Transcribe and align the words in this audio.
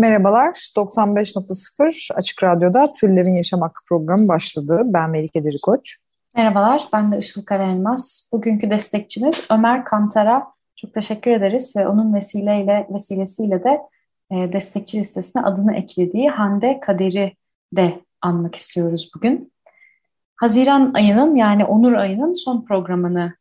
Merhabalar, 0.00 0.52
95.0 0.76 2.14
Açık 2.14 2.42
Radyo'da 2.42 2.92
Türlerin 2.92 3.34
Yaşam 3.34 3.60
Hakkı 3.60 3.84
programı 3.88 4.28
başladı. 4.28 4.80
Ben 4.84 5.10
Melike 5.10 5.44
Dirikoç. 5.44 5.96
Merhabalar, 6.34 6.88
ben 6.92 7.12
de 7.12 7.18
Işıl 7.18 7.44
Karaelmaz. 7.44 8.28
Bugünkü 8.32 8.70
destekçimiz 8.70 9.46
Ömer 9.50 9.84
Kantar'a 9.84 10.46
çok 10.76 10.94
teşekkür 10.94 11.30
ederiz 11.30 11.74
ve 11.76 11.88
onun 11.88 12.14
vesileyle 12.14 12.86
vesilesiyle 12.94 13.64
de 13.64 13.80
e, 14.30 14.52
destekçi 14.52 14.98
listesine 14.98 15.42
adını 15.42 15.76
eklediği 15.76 16.30
Hande 16.30 16.80
Kader'i 16.80 17.32
de 17.76 18.00
anmak 18.22 18.54
istiyoruz 18.54 19.10
bugün. 19.16 19.52
Haziran 20.36 20.92
ayının 20.94 21.36
yani 21.36 21.64
Onur 21.64 21.92
ayının 21.92 22.32
son 22.32 22.64
programını 22.64 23.34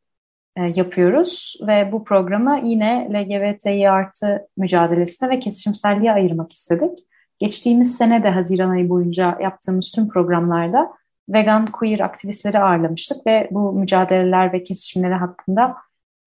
yapıyoruz 0.76 1.56
ve 1.68 1.92
bu 1.92 2.04
programı 2.04 2.60
yine 2.64 3.10
LGBTİ 3.14 3.90
artı 3.90 4.48
mücadelesine 4.58 5.30
ve 5.30 5.40
kesişimselliğe 5.40 6.12
ayırmak 6.12 6.54
istedik. 6.54 7.00
Geçtiğimiz 7.40 7.98
sene 7.98 8.24
de 8.24 8.30
Haziran 8.30 8.70
ayı 8.70 8.90
boyunca 8.90 9.38
yaptığımız 9.42 9.92
tüm 9.92 10.10
programlarda 10.10 10.94
vegan 11.30 11.72
queer 11.72 12.00
aktivistleri 12.00 12.60
ağırlamıştık 12.60 13.28
ve 13.28 13.48
bu 13.52 13.74
mücadeleler 13.74 14.54
ve 14.54 14.64
kesişimleri 14.64 15.14
hakkında 15.14 15.76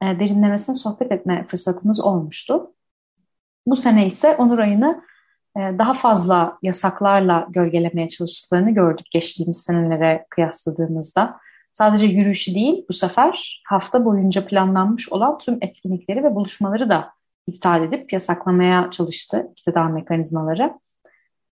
e, 0.03 0.07
derinlemesine 0.07 0.75
sohbet 0.75 1.13
etme 1.13 1.45
fırsatımız 1.49 2.01
olmuştu. 2.01 2.75
Bu 3.67 3.77
sene 3.77 4.07
ise 4.07 4.37
Onur 4.37 4.59
ayını 4.59 5.03
e, 5.57 5.61
daha 5.61 5.95
fazla 5.95 6.59
yasaklarla 6.63 7.47
gölgelemeye 7.51 8.09
çalıştıklarını 8.09 8.71
gördük 8.71 9.07
geçtiğimiz 9.11 9.63
senelere 9.63 10.27
kıyasladığımızda. 10.31 11.41
Sadece 11.73 12.07
yürüyüşü 12.07 12.55
değil 12.55 12.85
bu 12.89 12.93
sefer 12.93 13.63
hafta 13.69 14.05
boyunca 14.05 14.47
planlanmış 14.47 15.13
olan 15.13 15.39
tüm 15.39 15.59
etkinlikleri 15.61 16.25
ve 16.25 16.35
buluşmaları 16.35 16.89
da 16.89 17.13
iptal 17.47 17.83
edip 17.83 18.13
yasaklamaya 18.13 18.91
çalıştı 18.91 19.49
iktidar 19.53 19.87
mekanizmaları. 19.91 20.73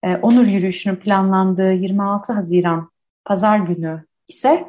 Ee, 0.03 0.17
Onur 0.17 0.47
yürüyüşünün 0.47 0.97
planlandığı 0.97 1.73
26 1.73 2.33
Haziran 2.33 2.91
pazar 3.25 3.59
günü 3.59 4.05
ise 4.29 4.65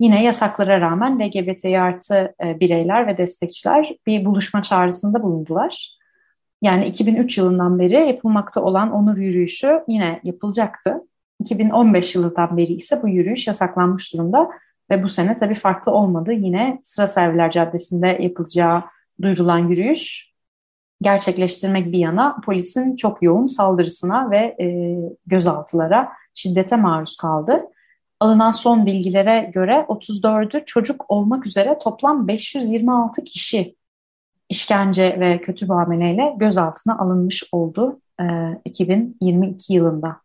yine 0.00 0.24
yasaklara 0.24 0.80
rağmen 0.80 1.20
LGBT 1.20 1.64
artı 1.64 2.34
e, 2.44 2.60
bireyler 2.60 3.06
ve 3.06 3.18
destekçiler 3.18 3.96
bir 4.06 4.24
buluşma 4.24 4.62
çağrısında 4.62 5.22
bulundular. 5.22 5.98
Yani 6.62 6.86
2003 6.86 7.38
yılından 7.38 7.78
beri 7.78 8.08
yapılmakta 8.08 8.62
olan 8.62 8.92
Onur 8.92 9.16
yürüyüşü 9.16 9.82
yine 9.88 10.20
yapılacaktı. 10.24 11.00
2015 11.40 12.14
yılından 12.14 12.56
beri 12.56 12.72
ise 12.72 13.02
bu 13.02 13.08
yürüyüş 13.08 13.46
yasaklanmış 13.46 14.14
durumda 14.14 14.50
ve 14.90 15.02
bu 15.02 15.08
sene 15.08 15.36
tabii 15.36 15.54
farklı 15.54 15.92
olmadı. 15.92 16.32
Yine 16.32 16.80
Sıra 16.82 17.06
Serviler 17.06 17.50
Caddesi'nde 17.50 18.18
yapılacağı 18.20 18.82
duyurulan 19.22 19.58
yürüyüş 19.58 20.32
gerçekleştirmek 21.02 21.92
bir 21.92 21.98
yana 21.98 22.36
polisin 22.44 22.96
çok 22.96 23.22
yoğun 23.22 23.46
saldırısına 23.46 24.30
ve 24.30 24.56
e, 24.60 24.96
gözaltılara, 25.26 26.12
şiddete 26.34 26.76
maruz 26.76 27.16
kaldı. 27.16 27.62
Alınan 28.20 28.50
son 28.50 28.86
bilgilere 28.86 29.50
göre 29.54 29.86
34'ü 29.88 30.64
çocuk 30.64 31.10
olmak 31.10 31.46
üzere 31.46 31.78
toplam 31.78 32.28
526 32.28 33.24
kişi 33.24 33.76
işkence 34.48 35.20
ve 35.20 35.40
kötü 35.40 35.66
muameleyle 35.66 36.34
gözaltına 36.36 36.98
alınmış 36.98 37.44
oldu 37.52 38.00
e, 38.20 38.24
2022 38.64 39.74
yılında. 39.74 40.16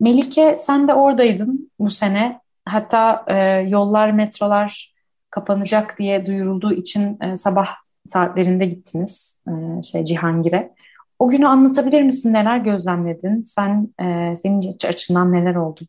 Melike 0.00 0.56
sen 0.58 0.88
de 0.88 0.94
oradaydın 0.94 1.70
bu 1.78 1.90
sene 1.90 2.40
Hatta 2.68 3.24
e, 3.28 3.36
yollar, 3.68 4.10
metrolar 4.10 4.94
kapanacak 5.30 5.98
diye 5.98 6.26
duyurulduğu 6.26 6.72
için 6.72 7.18
e, 7.22 7.36
sabah 7.36 7.68
saatlerinde 8.08 8.66
gittiniz 8.66 9.44
e, 9.48 9.82
şey 9.82 10.04
Cihangir'e. 10.04 10.74
O 11.18 11.28
günü 11.28 11.46
anlatabilir 11.46 12.02
misin? 12.02 12.32
Neler 12.32 12.58
gözlemledin? 12.58 13.42
Sen 13.42 13.94
e, 14.00 14.36
senin 14.36 14.76
açından 14.84 15.32
neler 15.32 15.54
oldu? 15.54 15.80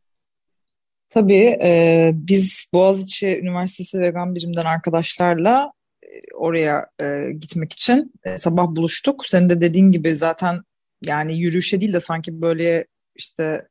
Tabii 1.10 1.58
e, 1.64 2.12
biz 2.14 2.66
Boğaziçi 2.74 3.40
Üniversitesi 3.40 4.00
Vegan 4.00 4.36
Birim'den 4.36 4.66
arkadaşlarla 4.66 5.72
e, 6.04 6.08
oraya 6.36 6.88
e, 7.02 7.32
gitmek 7.32 7.74
için 7.74 8.14
e, 8.24 8.38
sabah 8.38 8.68
buluştuk. 8.68 9.28
Senin 9.28 9.50
de 9.50 9.62
dediğin 9.62 9.92
gibi 9.92 10.16
zaten 10.16 10.60
yani 11.06 11.38
yürüyüşe 11.38 11.82
değil 11.82 11.94
de 11.94 12.00
sanki 12.00 12.42
böyle 12.42 12.86
işte 13.16 13.68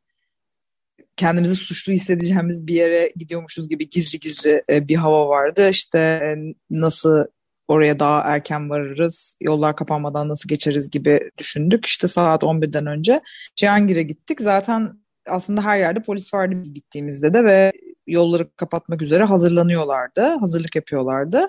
kendimizi 1.18 1.56
suçlu 1.56 1.92
hissedeceğimiz 1.92 2.66
bir 2.66 2.74
yere 2.74 3.12
gidiyormuşuz 3.16 3.68
gibi 3.68 3.88
gizli 3.88 4.18
gizli 4.18 4.62
e, 4.70 4.88
bir 4.88 4.96
hava 4.96 5.28
vardı. 5.28 5.70
İşte 5.70 5.98
e, 5.98 6.36
nasıl 6.70 7.24
oraya 7.68 7.98
daha 7.98 8.20
erken 8.20 8.70
varırız, 8.70 9.36
yollar 9.42 9.76
kapanmadan 9.76 10.28
nasıl 10.28 10.48
geçeriz 10.48 10.90
gibi 10.90 11.20
düşündük. 11.38 11.86
İşte 11.86 12.08
saat 12.08 12.42
11'den 12.42 12.86
önce 12.86 13.20
Cihangir'e 13.56 14.02
gittik. 14.02 14.40
Zaten 14.40 14.92
aslında 15.26 15.64
her 15.64 15.78
yerde 15.78 16.02
polis 16.02 16.34
vardı 16.34 16.54
biz 16.62 16.74
gittiğimizde 16.74 17.34
de 17.34 17.44
ve 17.44 17.72
yolları 18.06 18.56
kapatmak 18.56 19.02
üzere 19.02 19.24
hazırlanıyorlardı, 19.24 20.20
hazırlık 20.20 20.76
yapıyorlardı. 20.76 21.46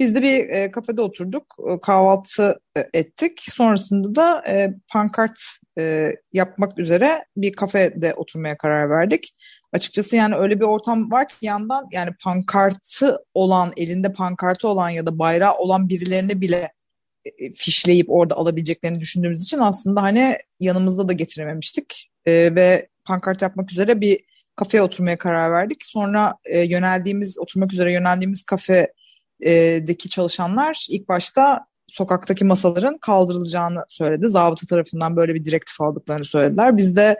Biz 0.00 0.14
de 0.14 0.22
bir 0.22 0.48
e, 0.48 0.70
kafede 0.70 1.02
oturduk, 1.02 1.56
e, 1.70 1.80
kahvaltı 1.80 2.60
e, 2.76 2.84
ettik. 2.94 3.40
Sonrasında 3.50 4.14
da 4.14 4.44
e, 4.48 4.74
pankart 4.92 5.38
e, 5.78 6.12
yapmak 6.32 6.78
üzere 6.78 7.24
bir 7.36 7.52
kafede 7.52 8.14
oturmaya 8.14 8.58
karar 8.58 8.90
verdik. 8.90 9.34
Açıkçası 9.72 10.16
yani 10.16 10.34
öyle 10.34 10.60
bir 10.60 10.64
ortam 10.64 11.10
var 11.10 11.28
ki 11.28 11.34
yandan 11.42 11.88
yani 11.92 12.10
pankartı 12.24 13.16
olan, 13.34 13.72
elinde 13.76 14.12
pankartı 14.12 14.68
olan 14.68 14.90
ya 14.90 15.06
da 15.06 15.18
bayrağı 15.18 15.54
olan 15.54 15.88
birilerini 15.88 16.40
bile 16.40 16.72
e, 17.24 17.52
fişleyip 17.52 18.10
orada 18.10 18.34
alabileceklerini 18.34 19.00
düşündüğümüz 19.00 19.44
için 19.44 19.58
aslında 19.58 20.02
hani 20.02 20.34
yanımızda 20.60 21.08
da 21.08 21.12
getirememiştik. 21.12 22.10
E, 22.26 22.32
ve 22.54 22.88
pankart 23.04 23.42
yapmak 23.42 23.72
üzere 23.72 24.00
bir 24.00 24.20
kafeye 24.56 24.82
oturmaya 24.82 25.18
karar 25.18 25.52
verdik. 25.52 25.86
Sonra 25.86 26.34
e, 26.44 26.60
yöneldiğimiz, 26.60 27.38
oturmak 27.38 27.72
üzere 27.72 27.92
yöneldiğimiz 27.92 28.42
kafedeki 29.42 30.08
çalışanlar 30.08 30.86
ilk 30.90 31.08
başta 31.08 31.66
sokaktaki 31.86 32.44
masaların 32.44 32.98
kaldırılacağını 32.98 33.84
söyledi. 33.88 34.28
Zabıta 34.28 34.66
tarafından 34.66 35.16
böyle 35.16 35.34
bir 35.34 35.44
direktif 35.44 35.80
aldıklarını 35.80 36.24
söylediler. 36.24 36.76
Biz 36.76 36.96
de 36.96 37.18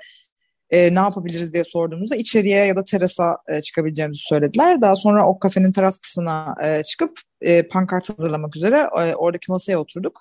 e, 0.71 0.95
ne 0.95 0.99
yapabiliriz 0.99 1.53
diye 1.53 1.65
sorduğumuzda 1.65 2.17
içeriye 2.17 2.65
ya 2.65 2.77
da 2.77 2.85
terasa 2.85 3.37
e, 3.49 3.63
çıkabileceğimizi 3.63 4.21
söylediler. 4.23 4.81
Daha 4.83 4.97
sonra 4.97 5.27
o 5.27 5.39
kafenin 5.39 5.73
teras 5.73 5.99
kısmına 5.99 6.55
e, 6.65 6.83
çıkıp 6.83 7.21
e, 7.41 7.63
pankart 7.63 8.09
hazırlamak 8.09 8.57
üzere 8.57 8.89
e, 8.99 9.15
oradaki 9.15 9.51
masaya 9.51 9.79
oturduk. 9.79 10.21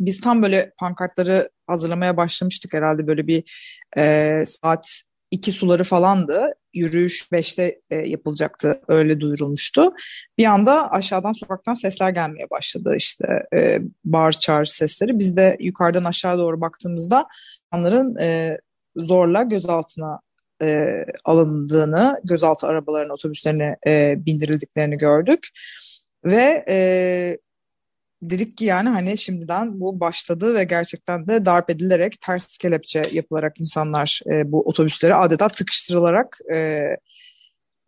Biz 0.00 0.20
tam 0.20 0.42
böyle 0.42 0.72
pankartları 0.78 1.48
hazırlamaya 1.66 2.16
başlamıştık 2.16 2.74
herhalde 2.74 3.06
böyle 3.06 3.26
bir 3.26 3.44
e, 3.96 4.44
saat 4.46 5.02
iki 5.30 5.50
suları 5.50 5.84
falandı. 5.84 6.54
Yürüyüş 6.74 7.32
beşte 7.32 7.80
e, 7.90 7.96
yapılacaktı. 7.96 8.80
Öyle 8.88 9.20
duyurulmuştu. 9.20 9.92
Bir 10.38 10.44
anda 10.44 10.90
aşağıdan 10.90 11.32
sokaktan 11.32 11.74
sesler 11.74 12.10
gelmeye 12.10 12.50
başladı. 12.50 12.94
işte 12.96 13.42
e, 13.54 13.78
bağır 14.04 14.32
çağır 14.32 14.64
sesleri. 14.64 15.18
Biz 15.18 15.36
de 15.36 15.56
yukarıdan 15.60 16.04
aşağı 16.04 16.38
doğru 16.38 16.60
baktığımızda 16.60 17.26
onların 17.72 18.16
e, 18.20 18.58
zorla 18.96 19.42
gözaltına 19.42 20.20
e, 20.62 21.04
alındığını, 21.24 22.20
gözaltı 22.24 22.66
arabalarına, 22.66 23.12
otobüslerine 23.12 23.76
e, 23.86 24.14
bindirildiklerini 24.26 24.98
gördük. 24.98 25.48
Ve 26.24 26.64
e, 26.68 27.38
dedik 28.22 28.56
ki 28.56 28.64
yani 28.64 28.88
hani 28.88 29.18
şimdiden 29.18 29.80
bu 29.80 30.00
başladı 30.00 30.54
ve 30.54 30.64
gerçekten 30.64 31.28
de 31.28 31.44
darp 31.44 31.70
edilerek 31.70 32.20
ters 32.20 32.58
kelepçe 32.58 33.02
yapılarak 33.12 33.60
insanlar 33.60 34.20
e, 34.32 34.52
bu 34.52 34.68
otobüslere 34.68 35.14
adeta 35.14 35.48
tıkıştırılarak 35.48 36.38
e, 36.52 36.82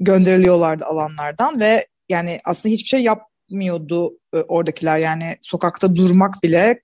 gönderiliyorlardı 0.00 0.84
alanlardan 0.84 1.60
ve 1.60 1.86
yani 2.08 2.38
aslında 2.44 2.72
hiçbir 2.72 2.88
şey 2.88 3.02
yapmıyordu 3.02 4.18
e, 4.34 4.36
oradakiler 4.36 4.98
yani 4.98 5.36
sokakta 5.40 5.96
durmak 5.96 6.42
bile 6.42 6.80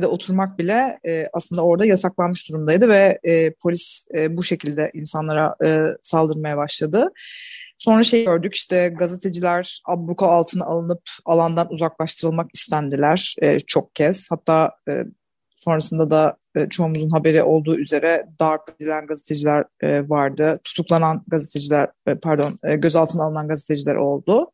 de 0.00 0.06
oturmak 0.06 0.58
bile 0.58 0.98
e, 1.08 1.28
aslında 1.32 1.64
orada 1.64 1.86
yasaklanmış 1.86 2.48
durumdaydı 2.48 2.88
ve 2.88 3.18
e, 3.24 3.52
polis 3.52 4.06
e, 4.14 4.36
bu 4.36 4.44
şekilde 4.44 4.90
insanlara 4.94 5.56
e, 5.64 5.82
saldırmaya 6.00 6.56
başladı. 6.56 7.12
Sonra 7.82 8.02
şey 8.02 8.24
gördük 8.24 8.54
işte 8.54 8.94
gazeteciler 8.98 9.82
abluka 9.84 10.26
altına 10.26 10.64
alınıp 10.64 11.02
alandan 11.24 11.72
uzaklaştırılmak 11.72 12.50
istendiler 12.54 13.34
e, 13.42 13.60
çok 13.60 13.94
kez. 13.94 14.26
Hatta 14.30 14.70
e, 14.88 15.04
sonrasında 15.56 16.10
da 16.10 16.36
e, 16.56 16.68
çoğumuzun 16.68 17.10
haberi 17.10 17.42
olduğu 17.42 17.78
üzere 17.78 18.26
darp 18.40 18.62
edilen 18.68 19.06
gazeteciler 19.06 19.64
e, 19.80 20.08
vardı. 20.08 20.60
Tutuklanan 20.64 21.22
gazeteciler, 21.28 21.88
e, 22.06 22.14
pardon 22.14 22.58
e, 22.64 22.76
gözaltına 22.76 23.24
alınan 23.24 23.48
gazeteciler 23.48 23.94
oldu. 23.94 24.50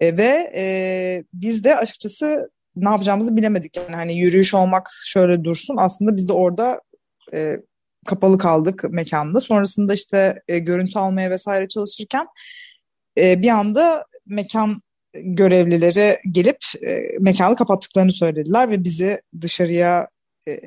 E, 0.00 0.16
ve 0.16 0.52
e, 0.54 1.24
biz 1.34 1.64
de 1.64 1.76
açıkçası 1.76 2.50
ne 2.76 2.88
yapacağımızı 2.88 3.36
bilemedik. 3.36 3.76
Yani 3.76 3.96
hani 3.96 4.18
yürüyüş 4.18 4.54
olmak 4.54 4.90
şöyle 5.06 5.44
dursun. 5.44 5.76
Aslında 5.78 6.16
biz 6.16 6.28
de 6.28 6.32
orada 6.32 6.80
e, 7.34 7.56
kapalı 8.06 8.38
kaldık 8.38 8.84
mekanda. 8.90 9.40
Sonrasında 9.40 9.94
işte 9.94 10.42
e, 10.48 10.58
görüntü 10.58 10.98
almaya 10.98 11.30
vesaire 11.30 11.68
çalışırken 11.68 12.26
e, 13.18 13.42
bir 13.42 13.48
anda 13.48 14.06
mekan 14.26 14.80
görevlileri 15.14 16.16
gelip 16.30 16.58
e, 16.86 17.00
mekanı 17.20 17.56
kapattıklarını 17.56 18.12
söylediler 18.12 18.70
ve 18.70 18.84
bizi 18.84 19.20
dışarıya 19.40 20.08
e, 20.48 20.60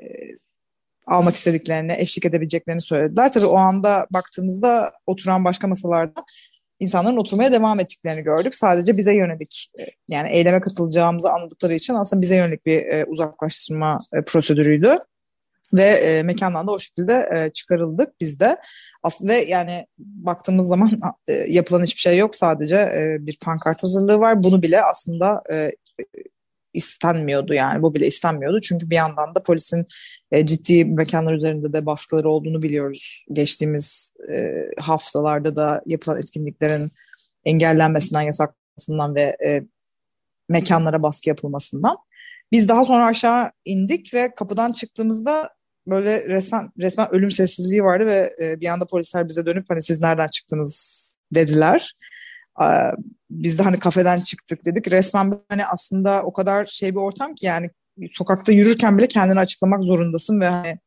almak 1.08 1.36
istediklerini, 1.36 1.94
eşlik 1.98 2.26
edebileceklerini 2.26 2.82
söylediler. 2.82 3.34
Tabii 3.34 3.46
o 3.46 3.56
anda 3.56 4.08
baktığımızda 4.12 4.92
oturan 5.06 5.46
başka 5.46 5.68
masalarda 5.68 6.24
insanların 6.80 7.18
oturmaya 7.18 7.52
devam 7.52 7.80
ettiklerini 7.80 8.24
gördük. 8.24 8.56
Sadece 8.56 8.98
bize 8.98 9.16
yönelik 9.16 9.68
e, 9.80 9.84
yani 10.08 10.30
eyleme 10.30 10.62
katılacağımızı 10.62 11.32
anladıkları 11.32 11.74
için 11.74 11.94
aslında 11.94 12.22
bize 12.22 12.36
yönelik 12.36 12.66
bir 12.66 12.78
e, 12.78 13.06
uzaklaştırma 13.06 14.00
e, 14.14 14.22
prosedürüydü. 14.22 14.98
Ve 15.74 15.84
e, 15.84 16.24
mekandan 16.24 16.68
da 16.68 16.72
o 16.72 16.80
şekilde 16.80 17.30
e, 17.36 17.50
çıkarıldık 17.50 18.20
biz 18.22 18.40
de. 18.40 18.58
Aslında 19.04 19.34
ve 19.34 19.38
yani 19.38 19.86
baktığımız 19.98 20.68
zaman 20.68 20.92
e, 21.28 21.34
yapılan 21.34 21.84
hiçbir 21.84 22.02
şey 22.02 22.18
yok. 22.18 22.36
Sadece 22.36 22.76
e, 22.76 23.18
bir 23.20 23.38
pankart 23.42 23.84
hazırlığı 23.84 24.20
var. 24.20 24.44
Bunu 24.44 24.62
bile 24.62 24.84
aslında 24.84 25.44
e, 25.52 25.72
istenmiyordu 26.74 27.54
yani. 27.54 27.82
Bu 27.82 27.94
bile 27.94 28.08
istenmiyordu. 28.08 28.62
Çünkü 28.62 28.90
bir 28.90 28.96
yandan 28.96 29.36
da 29.36 29.44
polisin 29.44 29.86
e, 30.32 30.46
ciddi 30.46 30.86
mekanlar 30.86 31.34
üzerinde 31.34 31.74
de 31.74 31.86
baskıları 31.86 32.30
olduğunu 32.30 32.62
biliyoruz. 32.62 33.26
Geçtiğimiz 33.34 34.16
e, 34.32 34.52
haftalarda 34.80 35.56
da 35.56 35.82
yapılan 35.86 36.20
etkinliklerin 36.20 36.92
engellenmesinden, 37.46 38.22
yasaklanmasından 38.22 39.16
ve 39.16 39.38
e, 39.48 39.64
mekanlara 40.50 41.04
baskı 41.04 41.30
yapılmasından. 41.30 41.98
Biz 42.52 42.70
daha 42.70 42.86
sonra 42.86 43.06
aşağı 43.06 43.52
indik 43.66 44.14
ve 44.14 44.36
kapıdan 44.36 44.72
çıktığımızda 44.72 45.50
böyle 45.88 46.28
resmen, 46.28 46.72
resmen 46.80 47.08
ölüm 47.12 47.32
sessizliği 47.32 47.84
vardı 47.84 48.06
ve 48.06 48.34
e, 48.42 48.60
bir 48.60 48.68
anda 48.68 48.86
polisler 48.86 49.30
bize 49.30 49.46
dönüp 49.46 49.66
hani 49.70 49.82
siz 49.82 50.02
nereden 50.02 50.28
çıktınız 50.28 51.16
dediler. 51.36 51.94
E, 52.62 52.68
biz 53.30 53.60
de 53.60 53.64
hani 53.64 53.80
kafeden 53.80 54.20
çıktık 54.20 54.66
dedik. 54.66 54.92
Resmen 54.92 55.40
hani 55.50 55.66
aslında 55.66 56.24
o 56.24 56.34
kadar 56.34 56.66
şey 56.66 56.92
bir 56.92 57.00
ortam 57.00 57.36
ki 57.36 57.46
yani 57.46 57.68
sokakta 58.12 58.52
yürürken 58.52 58.98
bile 58.98 59.08
kendini 59.08 59.40
açıklamak 59.40 59.84
zorundasın 59.84 60.42
ve 60.42 60.48
hani 60.48 60.80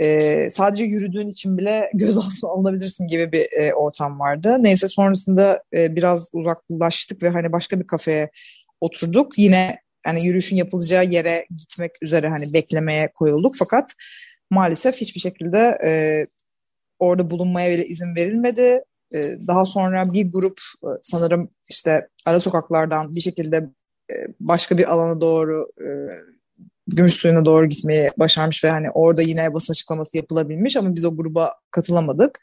e, 0.00 0.50
sadece 0.50 0.84
yürüdüğün 0.84 1.28
için 1.28 1.58
bile 1.58 1.90
gözaltına 1.94 2.50
alınabilirsin 2.50 3.06
gibi 3.06 3.32
bir 3.32 3.46
e, 3.58 3.74
ortam 3.74 4.20
vardı. 4.20 4.56
Neyse 4.60 4.88
sonrasında 4.88 5.62
e, 5.76 5.96
biraz 5.96 6.28
uzaklaştık 6.32 7.22
ve 7.22 7.28
hani 7.28 7.52
başka 7.52 7.80
bir 7.80 7.86
kafeye 7.86 8.30
oturduk. 8.80 9.38
Yine 9.38 9.76
yani 10.06 10.26
yürüyüşün 10.26 10.56
yapılacağı 10.56 11.04
yere 11.04 11.46
gitmek 11.56 11.92
üzere 12.02 12.28
hani 12.28 12.52
beklemeye 12.52 13.12
koyulduk 13.14 13.54
fakat 13.58 13.92
maalesef 14.50 14.96
hiçbir 14.96 15.20
şekilde 15.20 15.78
e, 15.86 15.90
orada 16.98 17.30
bulunmaya 17.30 17.70
bile 17.70 17.84
izin 17.84 18.16
verilmedi. 18.16 18.82
E, 19.14 19.18
daha 19.46 19.66
sonra 19.66 20.12
bir 20.12 20.32
grup 20.32 20.60
e, 20.84 20.88
sanırım 21.02 21.50
işte 21.68 22.08
ara 22.26 22.40
sokaklardan 22.40 23.14
bir 23.14 23.20
şekilde 23.20 23.56
e, 24.10 24.14
başka 24.40 24.78
bir 24.78 24.92
alana 24.92 25.20
doğru 25.20 25.72
e, 25.80 25.88
gümüş 26.86 27.14
suyuna 27.14 27.44
doğru 27.44 27.66
gitmeyi 27.66 28.10
başarmış 28.18 28.64
ve 28.64 28.70
hani 28.70 28.90
orada 28.90 29.22
yine 29.22 29.54
basın 29.54 29.72
açıklaması 29.72 30.16
yapılabilmiş 30.16 30.76
ama 30.76 30.94
biz 30.94 31.04
o 31.04 31.16
gruba 31.16 31.54
katılamadık. 31.70 32.40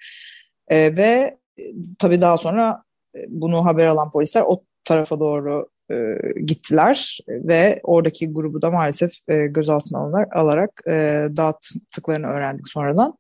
E, 0.68 0.98
ve 0.98 1.38
e, 1.60 1.63
tabii 2.00 2.22
daha 2.22 2.38
sonra 2.38 2.84
e, 3.16 3.19
bunu 3.28 3.66
haber 3.66 3.88
alan 3.88 4.12
polisler 4.12 4.42
o 4.48 4.63
tarafa 4.86 5.19
doğru 5.19 5.69
e, 5.92 5.96
gittiler 6.46 7.20
ve 7.28 7.80
oradaki 7.84 8.34
grubu 8.34 8.62
da 8.62 8.72
maalesef 8.72 9.12
e, 9.28 9.46
gözaltına 9.46 10.00
alarak, 10.00 10.38
alarak 10.38 10.82
e, 10.88 11.28
dağıttıklarını 11.38 12.28
öğrendik 12.28 12.68
sonradan. 12.68 13.18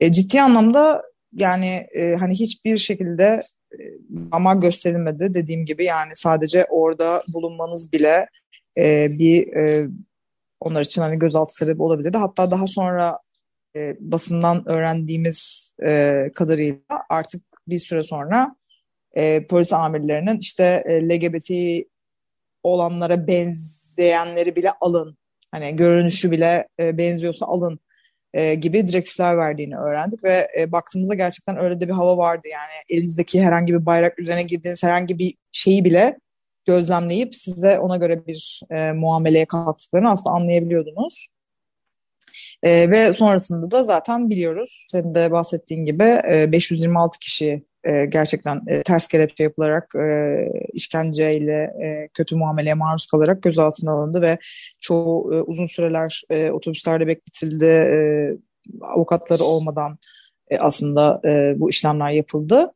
E, 0.00 0.12
ciddi 0.12 0.42
anlamda 0.42 1.02
yani 1.32 1.86
e, 1.94 2.14
hani 2.14 2.34
hiçbir 2.34 2.78
şekilde 2.78 3.42
e, 3.72 3.78
ama 4.32 4.54
gösterilmedi 4.54 5.34
dediğim 5.34 5.64
gibi 5.64 5.84
yani 5.84 6.12
sadece 6.14 6.64
orada 6.64 7.22
bulunmanız 7.34 7.92
bile 7.92 8.28
e, 8.78 9.08
bir 9.10 9.56
e, 9.56 9.88
onlar 10.60 10.80
için 10.80 11.02
hani 11.02 11.18
gözaltı 11.18 11.54
sebebi 11.54 11.82
olabilirdi. 11.82 12.18
Hatta 12.18 12.50
daha 12.50 12.66
sonra 12.66 13.18
e, 13.76 13.96
basından 14.00 14.68
öğrendiğimiz 14.68 15.72
e, 15.86 16.14
kadarıyla 16.34 16.80
artık 17.08 17.42
bir 17.68 17.78
süre 17.78 18.04
sonra 18.04 18.56
e, 19.16 19.46
polis 19.46 19.72
amirlerinin 19.72 20.38
işte 20.38 20.84
e, 20.86 21.08
LGBT 21.08 21.50
olanlara 22.62 23.26
benzeyenleri 23.26 24.56
bile 24.56 24.70
alın. 24.80 25.18
Hani 25.52 25.76
görünüşü 25.76 26.30
bile 26.30 26.68
e, 26.80 26.98
benziyorsa 26.98 27.46
alın 27.46 27.80
e, 28.34 28.54
gibi 28.54 28.86
direktifler 28.86 29.38
verdiğini 29.38 29.76
öğrendik 29.76 30.24
ve 30.24 30.48
e, 30.58 30.72
baktığımızda 30.72 31.14
gerçekten 31.14 31.58
öyle 31.58 31.80
de 31.80 31.88
bir 31.88 31.92
hava 31.92 32.16
vardı. 32.16 32.48
Yani 32.52 32.98
elinizdeki 32.98 33.42
herhangi 33.42 33.74
bir 33.74 33.86
bayrak 33.86 34.18
üzerine 34.18 34.42
girdiğiniz 34.42 34.82
herhangi 34.82 35.18
bir 35.18 35.34
şeyi 35.52 35.84
bile 35.84 36.18
gözlemleyip 36.64 37.34
size 37.34 37.78
ona 37.78 37.96
göre 37.96 38.26
bir 38.26 38.60
e, 38.70 38.92
muameleye 38.92 39.46
kalktıklarını 39.46 40.10
aslında 40.10 40.36
anlayabiliyordunuz. 40.36 41.28
E, 42.62 42.90
ve 42.90 43.12
sonrasında 43.12 43.70
da 43.70 43.84
zaten 43.84 44.30
biliyoruz, 44.30 44.86
senin 44.90 45.14
de 45.14 45.32
bahsettiğin 45.32 45.84
gibi 45.84 46.20
e, 46.32 46.52
526 46.52 47.18
kişi 47.18 47.64
e, 47.84 48.04
gerçekten 48.04 48.60
e, 48.66 48.82
ters 48.82 49.08
kelepçe 49.08 49.42
yapılarak 49.42 49.94
e, 49.94 50.36
işkenceyle 50.72 51.62
e, 51.84 52.08
kötü 52.14 52.36
muameleye 52.36 52.74
maruz 52.74 53.06
kalarak 53.06 53.42
gözaltına 53.42 53.92
alındı 53.92 54.22
ve 54.22 54.38
çoğu 54.80 55.34
e, 55.34 55.42
uzun 55.42 55.66
süreler 55.66 56.22
e, 56.30 56.50
otobüslerde 56.50 57.06
bekletildi. 57.06 57.64
E, 57.64 57.98
avukatları 58.82 59.44
olmadan 59.44 59.98
e, 60.50 60.58
aslında 60.58 61.20
e, 61.24 61.60
bu 61.60 61.70
işlemler 61.70 62.10
yapıldı. 62.10 62.72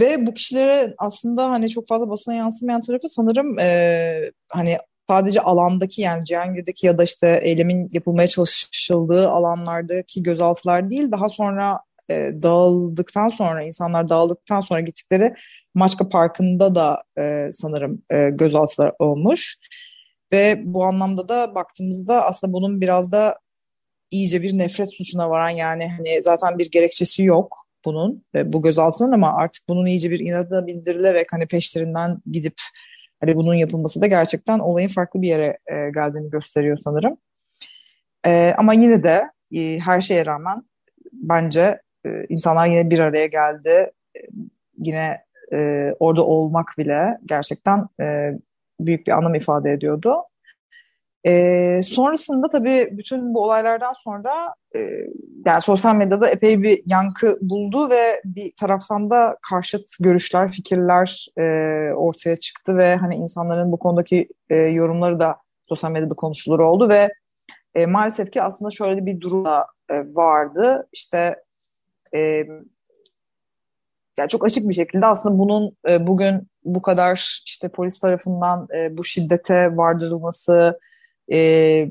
Ve 0.00 0.26
bu 0.26 0.34
kişilere 0.34 0.94
aslında 0.98 1.50
hani 1.50 1.70
çok 1.70 1.88
fazla 1.88 2.10
basına 2.10 2.34
yansımayan 2.34 2.80
tarafı 2.80 3.08
sanırım 3.08 3.58
e, 3.58 4.30
hani 4.48 4.76
sadece 5.08 5.40
alandaki 5.40 6.02
yani 6.02 6.24
Cihangir'deki 6.24 6.86
ya 6.86 6.98
da 6.98 7.04
işte 7.04 7.40
eylemin 7.42 7.88
yapılmaya 7.92 8.28
çalışıldığı 8.28 9.28
alanlardaki 9.28 10.22
gözaltılar 10.22 10.90
değil 10.90 11.12
daha 11.12 11.28
sonra 11.28 11.80
e, 12.10 12.42
dağıldıktan 12.42 13.28
sonra 13.28 13.62
insanlar 13.62 14.08
dağıldıktan 14.08 14.60
sonra 14.60 14.80
gittikleri 14.80 15.34
Maçka 15.74 16.08
Parkı'nda 16.08 16.74
da 16.74 17.02
e, 17.18 17.52
sanırım 17.52 18.02
e, 18.10 18.30
gözaltılar 18.30 18.92
olmuş. 18.98 19.58
Ve 20.32 20.60
bu 20.64 20.84
anlamda 20.84 21.28
da 21.28 21.54
baktığımızda 21.54 22.24
aslında 22.24 22.52
bunun 22.52 22.80
biraz 22.80 23.12
da 23.12 23.38
iyice 24.10 24.42
bir 24.42 24.58
nefret 24.58 24.94
suçuna 24.94 25.30
varan 25.30 25.50
yani 25.50 25.88
hani 25.88 26.22
zaten 26.22 26.58
bir 26.58 26.70
gerekçesi 26.70 27.22
yok 27.22 27.66
bunun 27.84 28.24
bu 28.44 28.62
gözaltının 28.62 29.12
ama 29.12 29.32
artık 29.32 29.68
bunun 29.68 29.86
iyice 29.86 30.10
bir 30.10 30.20
inadına 30.20 30.66
bindirilerek 30.66 31.26
hani 31.32 31.46
peşlerinden 31.46 32.18
gidip 32.32 32.54
hani 33.20 33.36
bunun 33.36 33.54
yapılması 33.54 34.00
da 34.00 34.06
gerçekten 34.06 34.58
olayın 34.58 34.88
farklı 34.88 35.22
bir 35.22 35.28
yere 35.28 35.58
e, 35.66 35.90
geldiğini 35.94 36.30
gösteriyor 36.30 36.78
sanırım. 36.84 37.16
E, 38.26 38.54
ama 38.58 38.74
yine 38.74 39.02
de 39.02 39.30
e, 39.52 39.78
her 39.78 40.00
şeye 40.00 40.26
rağmen 40.26 40.62
bence 41.12 41.80
e, 42.06 42.26
insanlar 42.28 42.66
yine 42.66 42.90
bir 42.90 42.98
araya 42.98 43.26
geldi. 43.26 43.92
E, 44.16 44.20
yine 44.78 45.24
e, 45.52 45.90
orada 46.00 46.24
olmak 46.24 46.74
bile 46.78 47.18
gerçekten 47.26 47.88
e, 48.00 48.32
büyük 48.80 49.06
bir 49.06 49.12
anlam 49.12 49.34
ifade 49.34 49.72
ediyordu. 49.72 50.16
E, 51.26 51.80
sonrasında 51.82 52.50
tabii 52.50 52.88
bütün 52.92 53.34
bu 53.34 53.44
olaylardan 53.44 53.92
sonra 53.92 54.54
e, 54.76 54.78
yani 55.46 55.62
sosyal 55.62 55.94
medyada 55.94 56.30
epey 56.30 56.62
bir 56.62 56.82
yankı 56.86 57.38
buldu 57.40 57.90
ve 57.90 58.22
bir 58.24 58.52
taraftan 58.56 59.10
da 59.10 59.36
karşıt 59.50 59.88
görüşler, 60.00 60.52
fikirler 60.52 61.26
e, 61.38 61.42
ortaya 61.94 62.36
çıktı 62.36 62.76
ve 62.76 62.96
hani 62.96 63.14
insanların 63.14 63.72
bu 63.72 63.78
konudaki 63.78 64.28
e, 64.50 64.56
yorumları 64.56 65.20
da 65.20 65.36
sosyal 65.62 65.90
medyada 65.90 66.14
konuşulur 66.14 66.58
oldu 66.58 66.88
ve 66.88 67.12
e, 67.74 67.86
maalesef 67.86 68.32
ki 68.32 68.42
aslında 68.42 68.70
şöyle 68.70 69.06
bir 69.06 69.20
durum 69.20 69.44
da 69.44 69.66
e, 69.90 70.14
vardı. 70.14 70.88
İşte 70.92 71.36
e, 72.16 72.46
yani 74.18 74.28
çok 74.28 74.44
açık 74.44 74.68
bir 74.68 74.74
şekilde 74.74 75.06
aslında 75.06 75.38
bunun 75.38 75.76
e, 75.88 76.06
bugün 76.06 76.48
bu 76.64 76.82
kadar 76.82 77.42
işte 77.46 77.68
polis 77.68 77.98
tarafından 77.98 78.68
e, 78.76 78.96
bu 78.96 79.04
şiddete 79.04 79.76
vardırılması, 79.76 80.80
e, 81.32 81.88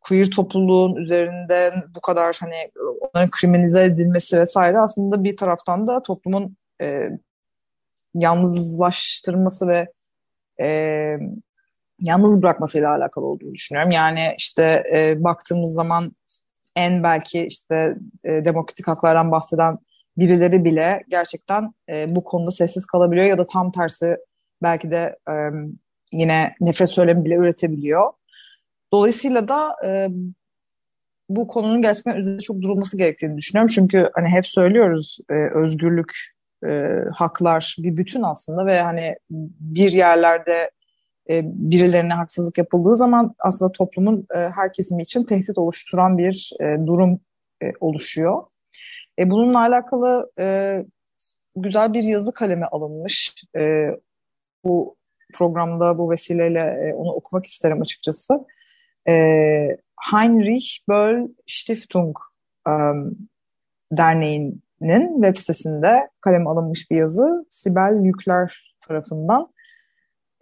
queer 0.00 0.30
topluluğun 0.30 0.96
üzerinden 0.96 1.72
bu 1.94 2.00
kadar 2.00 2.36
hani 2.40 2.70
onların 3.00 3.30
kriminalize 3.30 3.84
edilmesi 3.84 4.40
vesaire 4.40 4.78
aslında 4.78 5.24
bir 5.24 5.36
taraftan 5.36 5.86
da 5.86 6.02
toplumun 6.02 6.56
e, 6.82 7.08
yalnızlaştırması 8.14 9.68
ve 9.68 9.92
e, 10.60 11.18
yalnız 12.00 12.42
bırakmasıyla 12.42 12.90
alakalı 12.90 13.26
olduğunu 13.26 13.54
düşünüyorum. 13.54 13.90
Yani 13.90 14.34
işte 14.38 14.84
e, 14.94 15.24
baktığımız 15.24 15.72
zaman 15.72 16.12
en 16.76 17.02
belki 17.02 17.46
işte 17.46 17.96
e, 18.24 18.44
demokratik 18.44 18.88
haklardan 18.88 19.30
bahseden 19.32 19.78
birileri 20.16 20.64
bile 20.64 21.02
gerçekten 21.08 21.74
e, 21.88 22.14
bu 22.14 22.24
konuda 22.24 22.50
sessiz 22.50 22.86
kalabiliyor 22.86 23.26
ya 23.26 23.38
da 23.38 23.46
tam 23.46 23.72
tersi 23.72 24.16
belki 24.62 24.90
de 24.90 25.16
e, 25.28 25.34
yine 26.12 26.54
nefret 26.60 26.90
söylemi 26.90 27.24
bile 27.24 27.34
üretebiliyor. 27.34 28.12
Dolayısıyla 28.92 29.48
da 29.48 29.76
e, 29.86 30.08
bu 31.28 31.46
konunun 31.46 31.82
gerçekten 31.82 32.16
üzerinde 32.16 32.42
çok 32.42 32.60
durulması 32.60 32.98
gerektiğini 32.98 33.38
düşünüyorum. 33.38 33.72
Çünkü 33.74 34.08
hani 34.14 34.28
hep 34.28 34.46
söylüyoruz 34.46 35.18
e, 35.30 35.34
özgürlük, 35.34 36.16
e, 36.66 36.70
haklar 37.14 37.76
bir 37.78 37.96
bütün 37.96 38.22
aslında 38.22 38.66
ve 38.66 38.80
hani 38.80 39.16
bir 39.60 39.92
yerlerde 39.92 40.70
e, 41.30 41.42
birilerine 41.44 42.14
haksızlık 42.14 42.58
yapıldığı 42.58 42.96
zaman 42.96 43.34
aslında 43.38 43.72
toplumun 43.72 44.26
e, 44.34 44.38
her 44.38 44.72
kesimi 44.72 45.02
için 45.02 45.24
tehdit 45.24 45.58
oluşturan 45.58 46.18
bir 46.18 46.50
e, 46.60 46.86
durum 46.86 47.20
e, 47.62 47.72
oluşuyor. 47.80 48.42
Bununla 49.18 49.60
alakalı 49.60 50.32
güzel 51.56 51.94
bir 51.94 52.02
yazı 52.02 52.32
kaleme 52.32 52.66
alınmış. 52.66 53.34
Bu 54.64 54.96
programda 55.34 55.98
bu 55.98 56.10
vesileyle 56.10 56.92
onu 56.94 57.12
okumak 57.12 57.46
isterim 57.46 57.82
açıkçası. 57.82 58.34
Heinrich 60.12 60.66
Böll 60.88 61.28
Stiftung 61.46 62.16
Derneği'nin 63.92 65.22
web 65.22 65.36
sitesinde 65.36 66.08
kaleme 66.20 66.50
alınmış 66.50 66.90
bir 66.90 66.96
yazı. 66.96 67.46
Sibel 67.48 68.04
Yükler 68.04 68.74
tarafından 68.80 69.51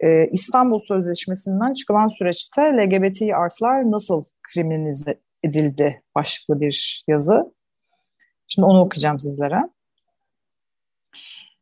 e, 0.03 0.27
İstanbul 0.31 0.79
Sözleşmesi'nden 0.79 1.73
çıkılan 1.73 2.07
süreçte 2.07 2.61
LGBTİ 2.61 3.35
artılar 3.35 3.91
nasıl 3.91 4.23
kriminalize 4.53 5.19
edildi 5.43 6.01
başlıklı 6.15 6.61
bir 6.61 7.03
yazı. 7.07 7.53
Şimdi 8.47 8.65
onu 8.65 8.79
okuyacağım 8.81 9.19
sizlere. 9.19 9.61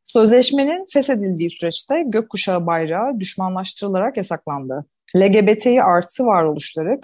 Sözleşmenin 0.03 0.86
feshedildiği 0.93 1.50
süreçte 1.50 2.03
gökkuşağı 2.05 2.65
bayrağı 2.65 3.19
düşmanlaştırılarak 3.19 4.17
yasaklandı. 4.17 4.86
LGBTİ 5.17 5.84
artı 5.84 6.25
varoluşları 6.25 7.01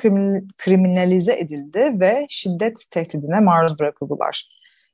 kriminalize 0.57 1.39
edildi 1.39 1.99
ve 1.99 2.25
şiddet 2.29 2.85
tehdidine 2.91 3.39
maruz 3.39 3.79
bırakıldılar. 3.79 4.49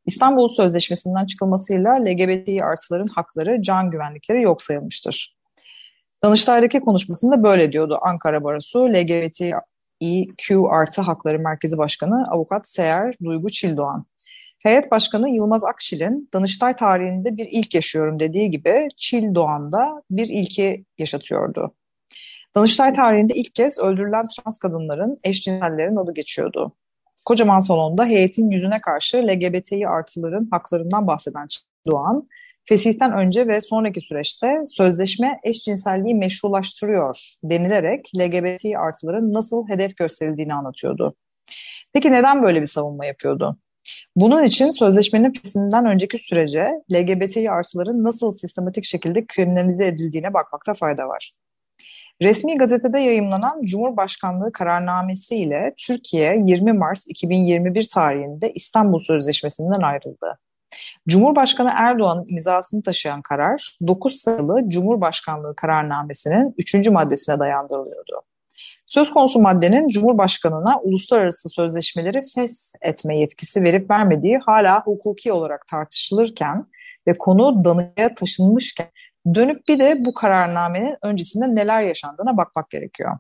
İstanbul 0.06 0.50
Sözleşmesi'nden 0.50 1.26
çıkılmasıyla 1.26 1.92
LGBTİ 1.94 2.64
artıların 2.64 3.08
hakları, 3.08 3.62
can 3.62 3.92
güvenlikleri 3.92 4.42
yok 4.42 4.62
sayılmıştır. 4.64 5.41
Danıştay'daki 6.24 6.80
konuşmasında 6.80 7.44
böyle 7.44 7.72
diyordu 7.72 7.98
Ankara 8.02 8.44
Barosu 8.44 8.80
LGBTİQ 8.80 10.70
artı 10.70 11.02
Hakları 11.02 11.40
Merkezi 11.40 11.78
Başkanı 11.78 12.24
Avukat 12.30 12.68
Seher 12.68 13.16
Duygu 13.24 13.50
Çildoğan. 13.50 14.06
Heyet 14.60 14.92
Başkanı 14.92 15.30
Yılmaz 15.30 15.66
Akşil'in 15.66 16.30
Danıştay 16.34 16.76
tarihinde 16.76 17.38
bir 17.38 17.48
ilk 17.52 17.76
yaşıyorum 17.76 18.20
dediği 18.20 18.52
gibi 18.52 18.88
Çildoğan'da 18.98 20.04
bir 20.12 20.28
ilki 20.28 20.86
yaşatıyordu. 20.98 21.76
Danıştay 22.56 22.94
tarihinde 22.94 23.34
ilk 23.34 23.56
kez 23.56 23.80
öldürülen 23.80 24.26
trans 24.28 24.58
kadınların, 24.58 25.18
eşcinsellerin 25.24 25.96
adı 25.96 26.14
geçiyordu. 26.14 26.76
Kocaman 27.26 27.60
salonda 27.60 28.06
heyetin 28.06 28.50
yüzüne 28.50 28.82
karşı 28.82 29.18
LGBTİ 29.18 29.88
artıların 29.88 30.48
haklarından 30.52 31.08
bahseden 31.08 31.48
Doğan, 31.88 32.28
fesihten 32.66 33.14
önce 33.14 33.48
ve 33.48 33.62
sonraki 33.62 34.02
süreçte 34.02 34.48
sözleşme 34.68 35.40
eşcinselliği 35.44 36.16
meşrulaştırıyor 36.16 37.20
denilerek 37.44 38.12
LGBT 38.16 38.66
artıların 38.78 39.34
nasıl 39.34 39.68
hedef 39.70 39.98
gösterildiğini 39.98 40.54
anlatıyordu. 40.54 41.16
Peki 41.94 42.12
neden 42.12 42.44
böyle 42.44 42.62
bir 42.62 42.66
savunma 42.66 43.06
yapıyordu? 43.06 43.58
Bunun 44.16 44.44
için 44.44 44.70
sözleşmenin 44.70 45.34
fesihinden 45.34 45.86
önceki 45.86 46.18
sürece 46.18 46.68
LGBTİ 46.94 47.52
artıların 47.52 48.04
nasıl 48.04 48.32
sistematik 48.32 48.84
şekilde 48.84 49.26
kriminalize 49.26 49.88
edildiğine 49.88 50.34
bakmakta 50.34 50.74
fayda 50.74 51.08
var. 51.08 51.32
Resmi 52.22 52.56
gazetede 52.56 53.00
yayımlanan 53.00 53.62
Cumhurbaşkanlığı 53.66 54.52
kararnamesi 54.52 55.36
ile 55.36 55.74
Türkiye 55.78 56.40
20 56.44 56.74
Mart 56.74 57.00
2021 57.08 57.88
tarihinde 57.94 58.52
İstanbul 58.54 59.00
Sözleşmesi'nden 59.00 59.82
ayrıldı. 59.82 60.40
Cumhurbaşkanı 61.08 61.70
Erdoğan'ın 61.76 62.26
imzasını 62.28 62.84
taşıyan 62.84 63.22
karar 63.22 63.78
9 63.88 64.16
sayılı 64.16 64.62
Cumhurbaşkanlığı 64.68 65.56
kararnamesinin 65.56 66.56
3. 66.58 66.88
maddesine 66.90 67.40
dayandırılıyordu. 67.40 68.22
Söz 68.86 69.12
konusu 69.12 69.42
maddenin 69.42 69.88
Cumhurbaşkanı'na 69.88 70.80
uluslararası 70.80 71.50
sözleşmeleri 71.50 72.22
fes 72.36 72.74
etme 72.82 73.18
yetkisi 73.18 73.64
verip 73.64 73.92
vermediği 73.92 74.38
hala 74.38 74.82
hukuki 74.82 75.32
olarak 75.32 75.68
tartışılırken 75.68 76.66
ve 77.08 77.18
konu 77.18 77.64
danıya 77.64 78.16
taşınmışken 78.16 78.88
dönüp 79.36 79.68
bir 79.68 79.80
de 79.80 80.06
bu 80.06 80.14
kararnamenin 80.14 80.98
öncesinde 81.04 81.56
neler 81.56 81.82
yaşandığına 81.82 82.38
bakmak 82.38 82.70
gerekiyor. 82.70 83.18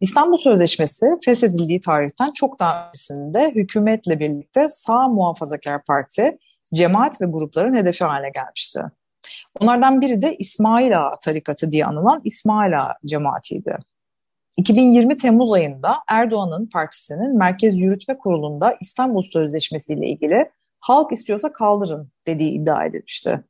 İstanbul 0.00 0.38
Sözleşmesi 0.38 1.06
feshedildiği 1.24 1.80
tarihten 1.80 2.32
çok 2.32 2.60
daha 2.60 2.88
öncesinde 2.88 3.50
hükümetle 3.54 4.20
birlikte 4.20 4.68
sağ 4.68 5.08
muhafazakar 5.08 5.84
parti, 5.84 6.38
cemaat 6.74 7.20
ve 7.20 7.26
grupların 7.26 7.74
hedefi 7.74 8.04
haline 8.04 8.30
gelmişti. 8.30 8.80
Onlardan 9.60 10.00
biri 10.00 10.22
de 10.22 10.36
İsmail 10.36 10.98
Ağa 10.98 11.10
tarikatı 11.24 11.70
diye 11.70 11.86
anılan 11.86 12.20
İsmail 12.24 12.80
Ağa 12.80 12.96
cemaatiydi. 13.06 13.76
2020 14.56 15.16
Temmuz 15.16 15.52
ayında 15.52 15.96
Erdoğan'ın 16.08 16.66
partisinin 16.66 17.38
Merkez 17.38 17.78
Yürütme 17.78 18.18
Kurulu'nda 18.18 18.76
İstanbul 18.80 19.22
Sözleşmesi 19.22 19.92
ile 19.92 20.06
ilgili 20.06 20.50
halk 20.80 21.12
istiyorsa 21.12 21.52
kaldırın 21.52 22.10
dediği 22.26 22.50
iddia 22.50 22.84
edilmişti. 22.84 23.44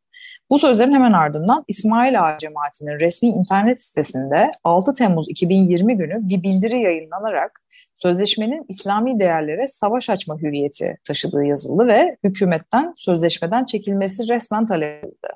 Bu 0.51 0.59
sözlerin 0.59 0.95
hemen 0.95 1.13
ardından 1.13 1.65
İsmail 1.69 2.21
Ağa 2.21 2.39
cemaatinin 2.39 3.01
resmi 3.01 3.29
internet 3.29 3.83
sitesinde 3.83 4.51
6 4.65 4.95
Temmuz 4.95 5.29
2020 5.31 5.97
günü 5.97 6.19
bir 6.29 6.43
bildiri 6.43 6.81
yayınlanarak 6.81 7.63
sözleşmenin 7.95 8.65
İslami 8.69 9.21
değerlere 9.21 9.69
savaş 9.69 10.11
açma 10.11 10.39
hürriyeti 10.39 10.97
taşıdığı 11.05 11.45
yazıldı 11.45 11.87
ve 11.87 12.17
hükümetten 12.25 12.93
sözleşmeden 12.97 13.65
çekilmesi 13.65 14.29
resmen 14.29 14.67
talep 14.67 15.05
edildi. 15.05 15.29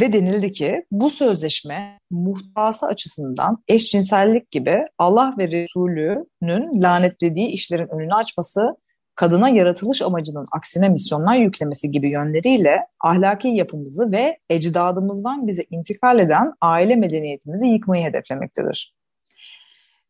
Ve 0.00 0.12
denildi 0.12 0.52
ki 0.52 0.84
bu 0.90 1.10
sözleşme 1.10 2.00
muhtevası 2.10 2.86
açısından 2.86 3.62
eşcinsellik 3.68 4.50
gibi 4.50 4.84
Allah 4.98 5.34
ve 5.38 5.48
Resulü'nün 5.48 6.82
lanetlediği 6.82 7.48
işlerin 7.48 7.88
önünü 7.88 8.14
açması 8.14 8.76
kadına 9.14 9.48
yaratılış 9.48 10.02
amacının 10.02 10.44
aksine 10.52 10.88
misyonlar 10.88 11.36
yüklemesi 11.36 11.90
gibi 11.90 12.10
yönleriyle 12.10 12.86
ahlaki 13.00 13.48
yapımızı 13.48 14.12
ve 14.12 14.38
ecdadımızdan 14.50 15.46
bize 15.46 15.64
intikal 15.70 16.18
eden 16.18 16.52
aile 16.60 16.96
medeniyetimizi 16.96 17.66
yıkmayı 17.66 18.04
hedeflemektedir. 18.04 18.94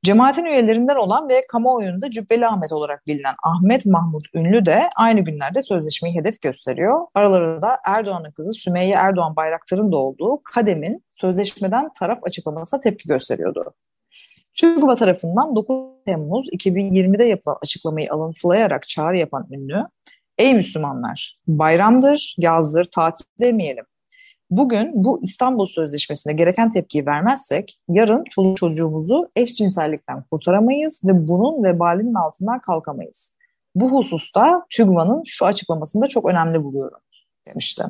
Cemaatin 0.04 0.44
üyelerinden 0.44 0.96
olan 0.96 1.28
ve 1.28 1.42
kamuoyunda 1.48 2.10
Cübbeli 2.10 2.46
Ahmet 2.46 2.72
olarak 2.72 3.06
bilinen 3.06 3.34
Ahmet 3.42 3.86
Mahmut 3.86 4.34
Ünlü 4.34 4.66
de 4.66 4.90
aynı 4.96 5.20
günlerde 5.20 5.62
sözleşmeyi 5.62 6.14
hedef 6.14 6.40
gösteriyor. 6.40 7.06
Aralarında 7.14 7.78
Erdoğan'ın 7.86 8.30
kızı 8.30 8.52
Sümeyye 8.52 8.94
Erdoğan 8.94 9.36
Bayraktar'ın 9.36 9.92
da 9.92 9.96
olduğu 9.96 10.40
Kadem'in 10.44 11.04
sözleşmeden 11.10 11.92
taraf 11.98 12.18
açıklamasına 12.22 12.80
tepki 12.80 13.08
gösteriyordu. 13.08 13.74
TÜGVA 14.54 14.96
tarafından 14.96 15.56
9 15.56 15.76
Temmuz 16.06 16.48
2020'de 16.48 17.24
yapılan 17.24 17.56
açıklamayı 17.62 18.06
alıntılayarak 18.10 18.88
çağrı 18.88 19.18
yapan 19.18 19.46
ünlü, 19.50 19.86
Ey 20.38 20.54
Müslümanlar, 20.54 21.38
bayramdır, 21.46 22.34
yazdır, 22.38 22.84
tatil 22.84 23.24
demeyelim. 23.40 23.84
Bugün 24.50 24.90
bu 24.94 25.20
İstanbul 25.22 25.66
Sözleşmesi'ne 25.66 26.32
gereken 26.32 26.70
tepkiyi 26.70 27.06
vermezsek 27.06 27.78
yarın 27.88 28.24
çoluk 28.30 28.56
çocuğumuzu 28.56 29.30
eşcinsellikten 29.36 30.22
kurtaramayız 30.22 31.02
ve 31.04 31.28
bunun 31.28 31.64
vebalinin 31.64 32.14
altından 32.14 32.60
kalkamayız. 32.60 33.36
Bu 33.74 33.92
hususta 33.92 34.66
TÜGVA'nın 34.70 35.22
şu 35.26 35.46
açıklamasını 35.46 36.02
da 36.02 36.06
çok 36.06 36.24
önemli 36.24 36.64
buluyorum 36.64 37.00
demişti. 37.48 37.84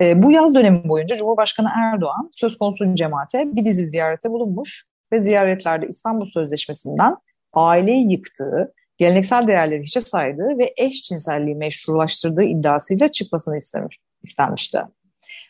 E, 0.00 0.22
bu 0.22 0.32
yaz 0.32 0.54
dönemi 0.54 0.88
boyunca 0.88 1.16
Cumhurbaşkanı 1.16 1.68
Erdoğan 1.76 2.30
söz 2.32 2.58
konusu 2.58 2.94
cemaate 2.94 3.56
bir 3.56 3.64
dizi 3.64 3.88
ziyarete 3.88 4.30
bulunmuş 4.30 4.89
ve 5.12 5.20
ziyaretlerde 5.20 5.88
İstanbul 5.88 6.26
Sözleşmesi'nden 6.26 7.16
aileyi 7.52 8.12
yıktığı, 8.12 8.74
geleneksel 8.96 9.46
değerleri 9.46 9.82
hiçe 9.82 10.00
saydığı 10.00 10.58
ve 10.58 10.74
eşcinselliği 10.76 11.56
meşrulaştırdığı 11.56 12.42
iddiasıyla 12.42 13.12
çıkmasını 13.12 13.56
istemiş, 13.56 13.98
istenmişti. 14.22 14.82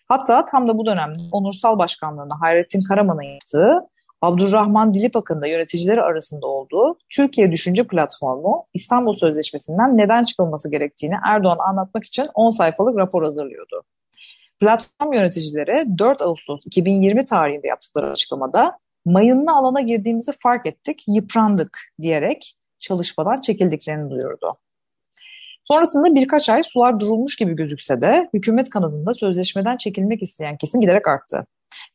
Hatta 0.08 0.44
tam 0.44 0.68
da 0.68 0.78
bu 0.78 0.86
dönemde 0.86 1.22
onursal 1.32 1.78
başkanlığını 1.78 2.34
Hayrettin 2.40 2.82
Karaman'ın 2.82 3.22
yaptığı, 3.22 3.80
Abdurrahman 4.22 4.94
Dilipak'ın 4.94 5.42
da 5.42 5.46
yöneticileri 5.46 6.02
arasında 6.02 6.46
olduğu 6.46 6.98
Türkiye 7.08 7.52
Düşünce 7.52 7.86
Platformu 7.86 8.66
İstanbul 8.74 9.14
Sözleşmesi'nden 9.14 9.96
neden 9.96 10.24
çıkılması 10.24 10.70
gerektiğini 10.70 11.14
Erdoğan 11.26 11.58
anlatmak 11.58 12.04
için 12.04 12.26
10 12.34 12.50
sayfalık 12.50 12.98
rapor 12.98 13.24
hazırlıyordu. 13.24 13.82
Platform 14.60 15.12
yöneticileri 15.12 15.98
4 15.98 16.22
Ağustos 16.22 16.66
2020 16.66 17.24
tarihinde 17.24 17.68
yaptıkları 17.68 18.10
açıklamada 18.10 18.78
mayınlı 19.04 19.52
alana 19.52 19.80
girdiğimizi 19.80 20.32
fark 20.42 20.66
ettik, 20.66 21.04
yıprandık 21.08 21.78
diyerek 22.00 22.56
çalışmadan 22.78 23.40
çekildiklerini 23.40 24.10
duyurdu. 24.10 24.58
Sonrasında 25.64 26.14
birkaç 26.14 26.48
ay 26.48 26.62
sular 26.62 27.00
durulmuş 27.00 27.36
gibi 27.36 27.56
gözükse 27.56 28.02
de 28.02 28.30
hükümet 28.34 28.70
kanadında 28.70 29.14
sözleşmeden 29.14 29.76
çekilmek 29.76 30.22
isteyen 30.22 30.56
kesim 30.56 30.80
giderek 30.80 31.08
arttı. 31.08 31.46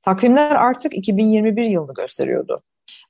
Takvimler 0.02 0.56
artık 0.56 0.94
2021 0.94 1.64
yılını 1.64 1.94
gösteriyordu. 1.94 2.62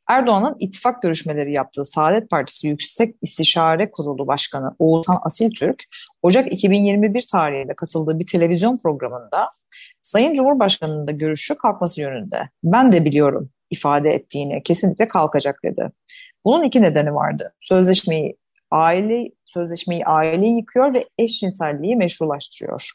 Erdoğan'ın 0.09 0.55
ittifak 0.59 1.01
görüşmeleri 1.01 1.53
yaptığı 1.53 1.85
Saadet 1.85 2.29
Partisi 2.29 2.67
Yüksek 2.67 3.15
İstişare 3.21 3.91
Kurulu 3.91 4.27
Başkanı 4.27 4.75
Oğuzhan 4.79 5.19
Asiltürk, 5.23 5.83
Ocak 6.21 6.53
2021 6.53 7.25
tarihinde 7.31 7.75
katıldığı 7.75 8.19
bir 8.19 8.27
televizyon 8.27 8.77
programında 8.77 9.51
Sayın 10.01 10.33
Cumhurbaşkanı'nın 10.33 11.07
da 11.07 11.11
görüşü 11.11 11.55
kalkması 11.55 12.01
yönünde. 12.01 12.49
Ben 12.63 12.91
de 12.91 13.05
biliyorum 13.05 13.49
ifade 13.69 14.09
ettiğini 14.09 14.63
kesinlikle 14.63 15.07
kalkacak 15.07 15.59
dedi. 15.63 15.91
Bunun 16.45 16.63
iki 16.63 16.81
nedeni 16.81 17.15
vardı. 17.15 17.53
Sözleşmeyi 17.61 18.37
aile 18.71 19.31
sözleşmeyi 19.45 20.05
aile 20.05 20.47
yıkıyor 20.47 20.93
ve 20.93 21.09
eşcinselliği 21.17 21.95
meşrulaştırıyor. 21.95 22.91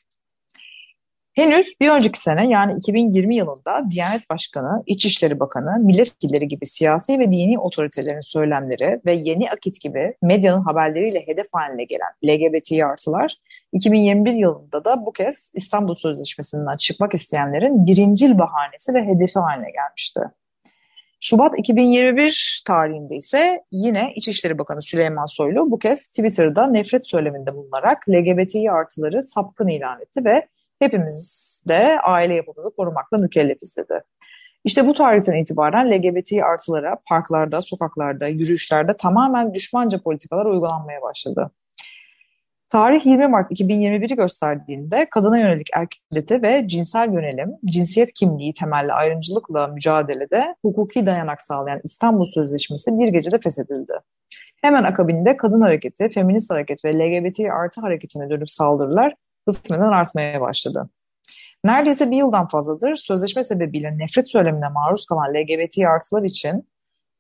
Henüz 1.35 1.75
bir 1.81 1.91
önceki 1.91 2.21
sene 2.21 2.49
yani 2.49 2.73
2020 2.79 3.37
yılında 3.37 3.91
Diyanet 3.91 4.31
Başkanı, 4.31 4.83
İçişleri 4.87 5.41
Bakanı, 5.41 5.85
milletvekilleri 5.85 6.49
gibi 6.49 6.67
siyasi 6.67 7.19
ve 7.19 7.31
dini 7.31 7.59
otoritelerin 7.59 8.21
söylemleri 8.21 9.01
ve 9.07 9.13
yeni 9.13 9.51
akit 9.51 9.81
gibi 9.81 10.15
medyanın 10.23 10.63
haberleriyle 10.63 11.27
hedef 11.27 11.47
haline 11.53 11.85
gelen 11.85 12.11
LGBT 12.25 12.83
artılar 12.83 13.37
2021 13.73 14.33
yılında 14.33 14.85
da 14.85 15.07
bu 15.07 15.13
kez 15.13 15.53
İstanbul 15.55 15.95
Sözleşmesi'nden 15.95 16.77
çıkmak 16.77 17.15
isteyenlerin 17.15 17.87
birincil 17.87 18.39
bahanesi 18.39 18.95
ve 18.95 19.05
hedefi 19.05 19.39
haline 19.39 19.71
gelmişti. 19.71 20.21
Şubat 21.23 21.59
2021 21.59 22.63
tarihinde 22.67 23.17
ise 23.17 23.65
yine 23.73 24.13
İçişleri 24.17 24.59
Bakanı 24.59 24.83
Süleyman 24.83 25.27
Soylu 25.27 25.71
bu 25.71 25.79
kez 25.79 26.07
Twitter'da 26.07 26.67
nefret 26.67 27.07
söyleminde 27.07 27.55
bulunarak 27.55 28.09
LGBTİ 28.09 28.71
artıları 28.71 29.25
sapkın 29.25 29.69
ilan 29.69 30.01
etti 30.01 30.25
ve 30.25 30.49
hepimiz 30.79 31.65
de 31.69 32.01
aile 32.01 32.35
yapımızı 32.35 32.71
korumakla 32.77 33.17
mükellefiz 33.17 33.77
dedi. 33.77 34.03
İşte 34.65 34.87
bu 34.87 34.95
tarihten 34.95 35.35
itibaren 35.35 35.91
LGBT 35.91 36.33
artılara 36.43 36.97
parklarda, 37.09 37.63
sokaklarda, 37.63 38.27
yürüyüşlerde 38.27 38.97
tamamen 38.97 39.55
düşmanca 39.55 40.03
politikalar 40.03 40.47
uygulanmaya 40.47 41.03
başladı. 41.03 41.51
Tarih 42.71 43.07
20 43.07 43.29
Mart 43.29 43.51
2021'i 43.51 44.17
gösterdiğinde 44.17 45.09
kadına 45.11 45.39
yönelik 45.39 45.69
erkek 45.75 46.03
şiddeti 46.13 46.43
ve 46.43 46.69
cinsel 46.69 47.13
yönelim, 47.13 47.53
cinsiyet 47.65 48.13
kimliği 48.13 48.55
temelli 48.55 48.93
ayrımcılıkla 48.93 49.67
mücadelede 49.67 50.55
hukuki 50.63 51.07
dayanak 51.07 51.43
sağlayan 51.43 51.81
İstanbul 51.85 52.25
Sözleşmesi 52.25 52.99
bir 52.99 53.09
gecede 53.09 53.39
feshedildi. 53.39 53.93
Hemen 54.63 54.85
akabinde 54.85 55.37
kadın 55.37 55.61
hareketi, 55.61 56.09
feminist 56.09 56.51
hareket 56.51 56.85
ve 56.85 56.99
LGBT 56.99 57.41
artı 57.41 57.81
hareketine 57.81 58.31
dönük 58.31 58.51
saldırılar 58.51 59.15
kısmen 59.47 59.81
artmaya 59.81 60.41
başladı. 60.41 60.91
Neredeyse 61.65 62.11
bir 62.11 62.17
yıldan 62.17 62.49
fazladır 62.49 62.97
sözleşme 62.97 63.43
sebebiyle 63.43 63.99
nefret 63.99 64.31
söylemine 64.31 64.69
maruz 64.69 65.07
kalan 65.07 65.35
LGBT 65.35 65.79
artılar 65.79 66.23
için 66.23 66.69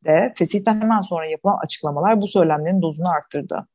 de 0.04 0.32
fesihten 0.36 0.80
hemen 0.80 1.00
sonra 1.00 1.26
yapılan 1.26 1.58
açıklamalar 1.64 2.20
bu 2.20 2.28
söylemlerin 2.28 2.82
dozunu 2.82 3.08
arttırdı. 3.08 3.66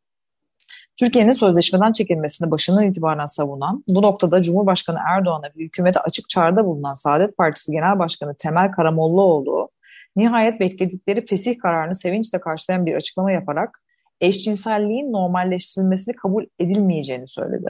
Türkiye'nin 0.99 1.31
sözleşmeden 1.31 1.91
çekilmesini 1.91 2.51
başından 2.51 2.83
itibaren 2.83 3.25
savunan, 3.25 3.83
bu 3.87 4.01
noktada 4.01 4.41
Cumhurbaşkanı 4.41 4.97
Erdoğan'a 5.07 5.47
ve 5.47 5.63
hükümete 5.63 5.99
açık 5.99 6.29
çağrıda 6.29 6.65
bulunan 6.65 6.93
Saadet 6.93 7.37
Partisi 7.37 7.71
Genel 7.71 7.99
Başkanı 7.99 8.35
Temel 8.35 8.71
Karamollaoğlu, 8.71 9.69
nihayet 10.15 10.59
bekledikleri 10.59 11.25
fesih 11.25 11.59
kararını 11.59 11.95
sevinçle 11.95 12.39
karşılayan 12.39 12.85
bir 12.85 12.95
açıklama 12.95 13.31
yaparak 13.31 13.81
eşcinselliğin 14.21 15.13
normalleştirilmesini 15.13 16.15
kabul 16.15 16.45
edilmeyeceğini 16.59 17.27
söyledi. 17.27 17.69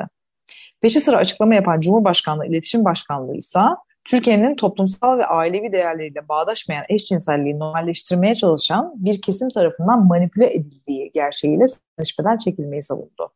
Peşi 0.81 0.99
sıra 0.99 1.17
açıklama 1.17 1.55
yapan 1.55 1.79
Cumhurbaşkanlığı 1.79 2.45
İletişim 2.45 2.85
Başkanlığı 2.85 3.35
ise 3.35 3.59
Türkiye'nin 4.05 4.55
toplumsal 4.55 5.17
ve 5.17 5.25
ailevi 5.25 5.71
değerleriyle 5.71 6.27
bağdaşmayan 6.29 6.85
eşcinselliği 6.89 7.59
normalleştirmeye 7.59 8.35
çalışan 8.35 8.93
bir 8.95 9.21
kesim 9.21 9.49
tarafından 9.49 10.05
manipüle 10.05 10.53
edildiği 10.53 11.11
gerçeğiyle 11.13 11.65
sözleşmeden 11.67 12.37
çekilmeyi 12.37 12.81
savundu. 12.81 13.31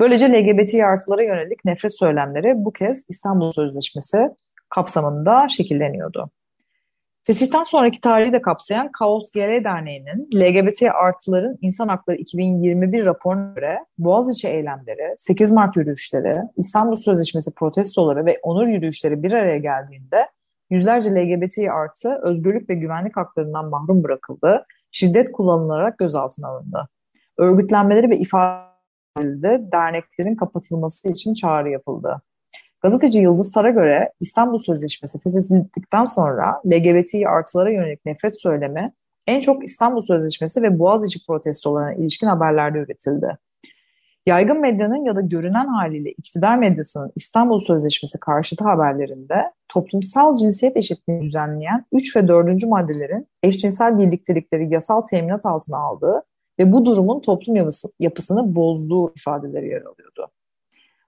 Böylece 0.00 0.32
LGBT 0.32 0.74
artılara 0.74 1.22
yönelik 1.22 1.64
nefret 1.64 1.98
söylemleri 1.98 2.64
bu 2.64 2.72
kez 2.72 3.04
İstanbul 3.08 3.50
Sözleşmesi 3.50 4.18
kapsamında 4.70 5.48
şekilleniyordu. 5.48 6.30
Fesihten 7.26 7.64
sonraki 7.64 8.00
tarihi 8.00 8.32
de 8.32 8.42
kapsayan 8.42 8.92
Kaos 8.92 9.32
GR 9.32 9.64
Derneği'nin 9.64 10.28
LGBT 10.34 10.82
artıların 10.82 11.58
İnsan 11.60 11.88
Hakları 11.88 12.16
2021 12.16 13.04
raporuna 13.04 13.52
göre 13.54 13.78
Boğaziçi 13.98 14.48
eylemleri, 14.48 15.14
8 15.16 15.52
Mart 15.52 15.76
yürüyüşleri, 15.76 16.40
İstanbul 16.56 16.96
Sözleşmesi 16.96 17.54
protestoları 17.54 18.26
ve 18.26 18.38
onur 18.42 18.66
yürüyüşleri 18.66 19.22
bir 19.22 19.32
araya 19.32 19.56
geldiğinde 19.56 20.28
yüzlerce 20.70 21.10
LGBT 21.10 21.58
artı 21.72 22.20
özgürlük 22.22 22.70
ve 22.70 22.74
güvenlik 22.74 23.16
haklarından 23.16 23.68
mahrum 23.68 24.04
bırakıldı, 24.04 24.66
şiddet 24.92 25.32
kullanılarak 25.32 25.98
gözaltına 25.98 26.48
alındı. 26.48 26.88
Örgütlenmeleri 27.38 28.10
ve 28.10 28.16
ifade 28.16 29.72
derneklerin 29.72 30.36
kapatılması 30.36 31.08
için 31.08 31.34
çağrı 31.34 31.70
yapıldı. 31.70 32.22
Gazeteci 32.84 33.18
Yıldız 33.18 33.52
Tar'a 33.52 33.70
göre 33.70 34.12
İstanbul 34.20 34.58
Sözleşmesi 34.58 35.18
feshedildikten 35.20 36.04
sonra 36.04 36.60
LGBT 36.66 37.14
artılara 37.26 37.70
yönelik 37.70 38.06
nefret 38.06 38.40
söylemi 38.40 38.92
en 39.26 39.40
çok 39.40 39.64
İstanbul 39.64 40.02
Sözleşmesi 40.02 40.62
ve 40.62 40.78
Boğaziçi 40.78 41.26
protestolarına 41.26 41.94
ilişkin 41.94 42.26
haberlerde 42.26 42.78
üretildi. 42.78 43.38
Yaygın 44.26 44.60
medyanın 44.60 45.04
ya 45.04 45.16
da 45.16 45.20
görünen 45.20 45.66
haliyle 45.66 46.10
iktidar 46.10 46.58
medyasının 46.58 47.12
İstanbul 47.16 47.60
Sözleşmesi 47.60 48.20
karşıtı 48.20 48.64
haberlerinde 48.64 49.52
toplumsal 49.68 50.36
cinsiyet 50.36 50.76
eşitliğini 50.76 51.22
düzenleyen 51.22 51.84
3 51.92 52.16
ve 52.16 52.28
4. 52.28 52.66
maddelerin 52.66 53.26
eşcinsel 53.42 53.98
birliktelikleri 53.98 54.74
yasal 54.74 55.00
teminat 55.00 55.46
altına 55.46 55.78
aldığı 55.78 56.22
ve 56.58 56.72
bu 56.72 56.84
durumun 56.84 57.20
toplum 57.20 57.68
yapısını 58.00 58.54
bozduğu 58.54 59.12
ifadeleri 59.16 59.68
yer 59.68 59.82
alıyordu. 59.82 60.30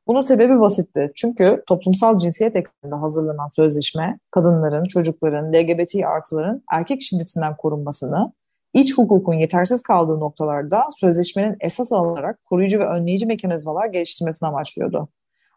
Bunun 0.06 0.20
sebebi 0.20 0.60
basitti. 0.60 1.12
Çünkü 1.16 1.62
toplumsal 1.66 2.18
cinsiyet 2.18 2.56
ekseninde 2.56 2.96
hazırlanan 2.96 3.48
sözleşme 3.48 4.18
kadınların, 4.30 4.84
çocukların, 4.84 5.52
LGBT 5.52 5.94
artıların 6.06 6.62
erkek 6.72 7.02
şiddetinden 7.02 7.56
korunmasını, 7.56 8.32
iç 8.72 8.98
hukukun 8.98 9.34
yetersiz 9.34 9.82
kaldığı 9.82 10.20
noktalarda 10.20 10.84
sözleşmenin 11.00 11.56
esas 11.60 11.92
alarak 11.92 12.44
koruyucu 12.44 12.78
ve 12.78 12.86
önleyici 12.86 13.26
mekanizmalar 13.26 13.86
geliştirmesini 13.86 14.48
amaçlıyordu. 14.48 15.08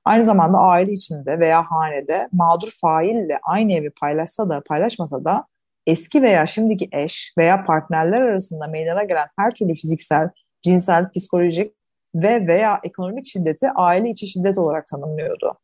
Aynı 0.05 0.25
zamanda 0.25 0.57
aile 0.57 0.91
içinde 0.91 1.39
veya 1.39 1.63
hanede 1.63 2.27
mağdur 2.31 2.69
faille 2.81 3.39
aynı 3.43 3.73
evi 3.73 3.89
paylaşsa 3.89 4.49
da 4.49 4.61
paylaşmasa 4.67 5.25
da 5.25 5.45
eski 5.87 6.21
veya 6.21 6.47
şimdiki 6.47 6.89
eş 6.91 7.33
veya 7.37 7.65
partnerler 7.65 8.21
arasında 8.21 8.67
meydana 8.67 9.03
gelen 9.03 9.27
her 9.39 9.51
türlü 9.51 9.73
fiziksel, 9.73 10.29
cinsel, 10.61 11.11
psikolojik 11.11 11.73
ve 12.15 12.47
veya 12.47 12.79
ekonomik 12.83 13.25
şiddeti 13.25 13.69
aile 13.75 14.09
içi 14.09 14.27
şiddet 14.27 14.57
olarak 14.57 14.87
tanımlıyordu. 14.87 15.57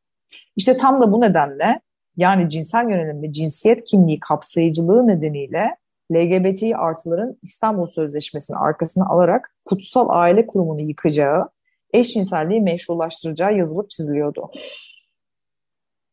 İşte 0.56 0.78
tam 0.78 1.02
da 1.02 1.12
bu 1.12 1.22
nedenle 1.22 1.82
yani 2.18 2.50
cinsel 2.50 2.90
yönelim 2.90 3.22
ve 3.22 3.34
cinsiyet 3.34 3.84
kimliği 3.84 4.20
kapsayıcılığı 4.20 5.08
nedeniyle 5.08 5.78
LGBT 6.12 6.64
artıların 6.76 7.38
İstanbul 7.42 7.88
Sözleşmesi'nin 7.88 8.58
arkasına 8.58 9.06
alarak 9.10 9.56
kutsal 9.66 10.08
aile 10.10 10.48
kurumunu 10.48 10.82
yıkacağı, 10.82 11.50
eşcinselliği 11.94 12.62
meşrulaştıracağı 12.62 13.58
yazılıp 13.58 13.90
çiziliyordu. 13.90 14.52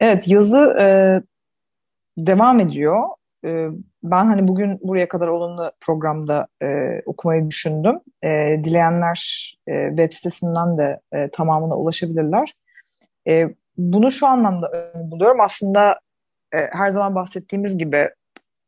Evet 0.01 0.29
yazı 0.29 0.77
e, 0.81 0.87
devam 2.18 2.61
ediyor. 2.61 3.03
E, 3.45 3.68
ben 4.03 4.25
hani 4.25 4.49
bugün 4.49 4.81
buraya 4.83 5.09
kadar 5.09 5.29
olanı 5.29 5.73
programda 5.81 6.47
e, 6.62 6.67
okumayı 7.07 7.49
düşündüm. 7.49 8.01
E, 8.23 8.29
dileyenler 8.65 9.53
e, 9.67 9.88
web 9.88 10.12
sitesinden 10.12 10.79
de 10.79 11.01
e, 11.12 11.31
tamamına 11.31 11.77
ulaşabilirler. 11.77 12.55
E, 13.29 13.55
bunu 13.77 14.12
şu 14.12 14.27
anlamda 14.27 14.71
buluyorum. 14.95 15.41
Aslında 15.41 16.01
e, 16.55 16.59
her 16.73 16.91
zaman 16.91 17.15
bahsettiğimiz 17.15 17.79
gibi 17.79 18.09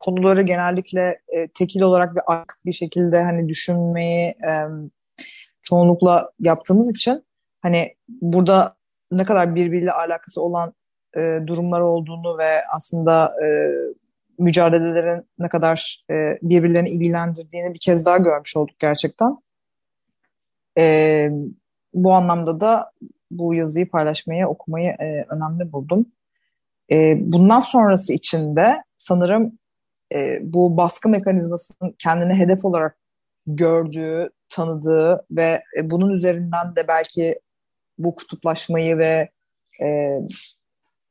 konuları 0.01 0.43
genellikle 0.43 1.19
e, 1.29 1.49
tekil 1.49 1.81
olarak 1.81 2.17
ve 2.17 2.21
ak 2.21 2.59
bir 2.67 2.73
şekilde 2.73 3.23
hani 3.23 3.49
düşünmeyi 3.49 4.27
e, 4.27 4.53
çoğunlukla 5.63 6.31
yaptığımız 6.41 6.97
için 6.97 7.25
hani 7.63 7.95
burada 8.09 8.77
ne 9.13 9.25
kadar 9.25 9.55
birbiriyle 9.55 9.93
alakası 9.93 10.43
olan 10.43 10.75
e, 11.17 11.39
durumlar 11.47 11.81
olduğunu 11.81 12.39
ve 12.39 12.67
aslında 12.77 13.35
e, 13.45 13.47
mücadelelerin 14.39 15.27
ne 15.39 15.49
kadar 15.49 16.05
e, 16.11 16.39
birbirlerini 16.43 16.91
ilgilendirdiğini 16.91 17.75
bir 17.75 17.79
kez 17.79 18.07
daha 18.07 18.19
görmüş 18.19 18.57
olduk 18.57 18.79
gerçekten. 18.79 19.37
E, 20.79 21.29
bu 21.95 22.13
anlamda 22.13 22.61
da 22.61 22.93
bu 23.31 23.55
yazıyı 23.55 23.91
paylaşmayı, 23.91 24.47
okumayı 24.47 24.91
e, 24.91 25.25
önemli 25.29 25.73
buldum. 25.73 26.07
E, 26.91 27.17
bundan 27.21 27.61
sonrası 27.61 28.13
için 28.13 28.57
de 28.57 28.83
sanırım 28.97 29.59
e, 30.15 30.39
bu 30.43 30.77
baskı 30.77 31.09
mekanizmasının 31.09 31.95
kendine 31.99 32.39
hedef 32.39 32.65
olarak 32.65 32.99
gördüğü, 33.47 34.31
tanıdığı 34.49 35.27
ve 35.31 35.63
e, 35.79 35.91
bunun 35.91 36.11
üzerinden 36.11 36.77
de 36.77 36.89
belki 36.89 37.41
bu 37.99 38.15
kutuplaşmayı 38.15 38.99
ve 38.99 39.31
e, 39.83 40.19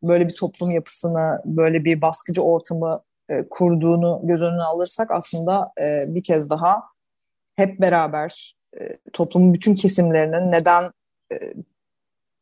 böyle 0.03 0.27
bir 0.27 0.35
toplum 0.35 0.71
yapısını, 0.71 1.41
böyle 1.45 1.85
bir 1.85 2.01
baskıcı 2.01 2.41
ortamı 2.41 3.01
e, 3.29 3.49
kurduğunu 3.49 4.21
göz 4.23 4.41
önüne 4.41 4.63
alırsak 4.63 5.11
aslında 5.11 5.71
e, 5.81 5.99
bir 6.07 6.23
kez 6.23 6.49
daha 6.49 6.83
hep 7.55 7.81
beraber 7.81 8.55
e, 8.81 8.97
toplumun 9.13 9.53
bütün 9.53 9.75
kesimlerinin 9.75 10.51
neden 10.51 10.83
e, 11.33 11.35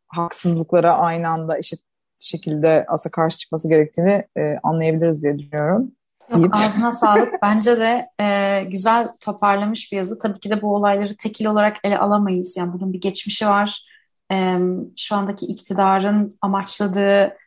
haksızlıklara 0.07 0.97
aynı 0.97 1.27
anda 1.27 1.57
eşit 1.57 1.79
şekilde 2.19 2.85
aslında 2.87 3.11
karşı 3.11 3.37
çıkması 3.37 3.69
gerektiğini 3.69 4.27
e, 4.37 4.57
anlayabiliriz 4.63 5.23
diye 5.23 5.39
düşünüyorum. 5.39 5.91
Yok, 6.37 6.55
ağzına 6.55 6.91
sağlık. 6.91 7.41
Bence 7.41 7.79
de 7.79 8.09
e, 8.19 8.63
güzel 8.63 9.07
toparlamış 9.19 9.91
bir 9.91 9.97
yazı. 9.97 10.19
Tabii 10.19 10.39
ki 10.39 10.49
de 10.49 10.61
bu 10.61 10.75
olayları 10.75 11.17
tekil 11.17 11.45
olarak 11.45 11.77
ele 11.83 11.97
alamayız. 11.97 12.57
Yani 12.57 12.73
bunun 12.73 12.93
bir 12.93 13.01
geçmişi 13.01 13.47
var. 13.47 13.85
E, 14.31 14.57
şu 14.97 15.15
andaki 15.15 15.45
iktidarın 15.45 16.37
amaçladığı 16.41 17.37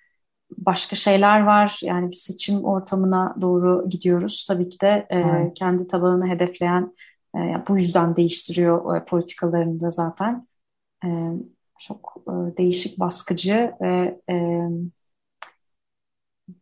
başka 0.59 0.97
şeyler 0.97 1.41
var. 1.41 1.81
Yani 1.83 2.09
bir 2.09 2.17
seçim 2.17 2.65
ortamına 2.65 3.35
doğru 3.41 3.89
gidiyoruz. 3.89 4.45
Tabii 4.49 4.69
ki 4.69 4.81
de 4.81 5.07
e, 5.11 5.19
evet. 5.19 5.55
kendi 5.55 5.87
tabanını 5.87 6.27
hedefleyen 6.29 6.95
e, 7.37 7.39
bu 7.69 7.79
yüzden 7.79 8.17
değiştiriyor 8.17 8.97
e, 8.97 9.05
politikalarını 9.05 9.81
da 9.81 9.91
zaten. 9.91 10.49
E, 11.05 11.09
çok 11.79 12.17
e, 12.29 12.57
değişik, 12.57 13.01
baskıcı 13.01 13.75
ve 13.81 14.21
e, 14.31 14.35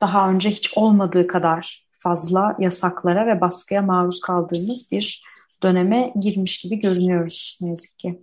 daha 0.01 0.31
önce 0.31 0.51
hiç 0.51 0.79
olmadığı 0.79 1.27
kadar 1.27 1.89
fazla 1.99 2.57
yasaklara 2.59 3.27
ve 3.27 3.41
baskıya 3.41 3.83
maruz 3.83 4.21
kaldığımız 4.21 4.91
bir 4.93 5.25
döneme 5.63 6.13
girmiş 6.21 6.61
gibi 6.61 6.81
görünüyoruz 6.81 7.59
ne 7.61 7.69
yazık 7.69 7.99
ki. 7.99 8.23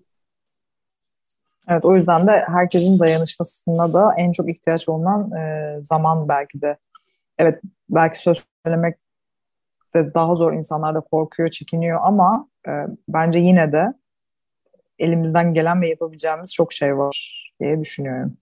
Evet 1.70 1.86
o 1.86 1.96
yüzden 1.96 2.28
de 2.28 2.44
herkesin 2.48 3.00
dayanışmasına 3.00 3.94
da 3.94 4.14
en 4.18 4.32
çok 4.32 4.50
ihtiyaç 4.50 4.90
olan 4.90 5.32
e, 5.32 5.76
zaman 5.84 6.30
belki 6.30 6.62
de. 6.62 6.78
Evet 7.38 7.62
belki 7.90 8.20
söz 8.20 8.44
söylemek 8.66 8.98
de 9.96 10.14
daha 10.14 10.36
zor 10.36 10.54
insanlar 10.54 10.96
da 10.96 11.00
korkuyor, 11.00 11.50
çekiniyor 11.50 12.00
ama 12.04 12.48
e, 12.68 12.72
bence 13.08 13.40
yine 13.40 13.72
de 13.72 13.94
elimizden 15.00 15.54
gelen 15.54 15.82
ve 15.82 15.90
yapabileceğimiz 15.90 16.54
çok 16.54 16.74
şey 16.74 16.98
var 16.98 17.52
diye 17.60 17.80
düşünüyorum. 17.82 18.38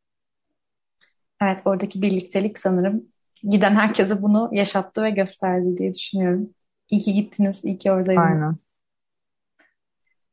Evet 1.42 1.62
oradaki 1.66 2.02
birliktelik 2.02 2.60
sanırım 2.60 3.06
giden 3.44 3.76
herkese 3.76 4.22
bunu 4.22 4.50
yaşattı 4.52 5.04
ve 5.04 5.10
gösterdi 5.10 5.78
diye 5.78 5.94
düşünüyorum. 5.94 6.50
İyi 6.90 7.02
ki 7.02 7.14
gittiniz, 7.14 7.66
iyi 7.66 7.78
ki 7.78 7.92
oradaydınız. 7.92 8.18
Aynen. 8.18 8.54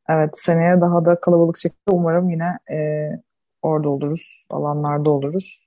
Evet, 0.09 0.29
seneye 0.33 0.81
daha 0.81 1.05
da 1.05 1.19
kalabalık 1.19 1.57
şekilde 1.57 1.91
umarım 1.91 2.29
yine 2.29 2.77
e, 2.77 3.09
orada 3.61 3.89
oluruz, 3.89 4.45
alanlarda 4.49 5.09
oluruz. 5.09 5.65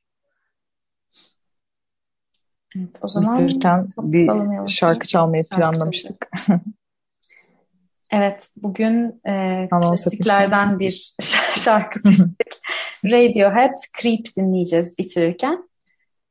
Evet, 2.77 2.99
o 3.03 3.09
zaman 3.09 3.39
Bitirirken 3.39 3.89
bir 3.99 4.69
şarkı 4.69 5.07
çalmayı 5.07 5.45
planlamıştık. 5.45 6.31
evet, 8.11 8.49
bugün 8.57 9.21
e, 9.27 9.69
klasiklerden 9.71 10.79
bir 10.79 11.15
şarkı 11.55 12.01
seçtik. 12.01 12.61
Radiohead 13.05 13.75
Creep 14.01 14.37
dinleyeceğiz 14.37 14.99
bitirirken. 14.99 15.69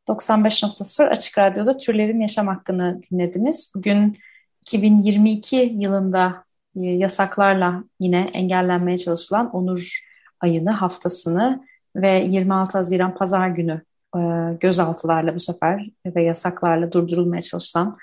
95.0 0.08 1.08
Açık 1.08 1.38
Radyo'da 1.38 1.78
Türlerin 1.78 2.20
Yaşam 2.20 2.48
Hakkını 2.48 3.02
dinlediniz. 3.12 3.72
Bugün 3.76 4.18
2022 4.62 5.56
yılında 5.56 6.47
yasaklarla 6.84 7.84
yine 8.00 8.30
engellenmeye 8.34 8.98
çalışılan 8.98 9.56
Onur 9.56 10.00
ayını, 10.40 10.72
haftasını 10.72 11.68
ve 11.96 12.26
26 12.30 12.78
Haziran 12.78 13.16
Pazar 13.16 13.50
günü 13.50 13.82
e, 14.18 14.20
gözaltılarla 14.60 15.36
bu 15.36 15.40
sefer 15.40 15.90
ve 16.06 16.24
yasaklarla 16.24 16.92
durdurulmaya 16.92 17.42
çalışılan 17.42 17.98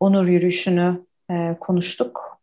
Onur 0.00 0.28
yürüyüşünü 0.28 1.06
e, 1.30 1.56
konuştuk. 1.60 2.42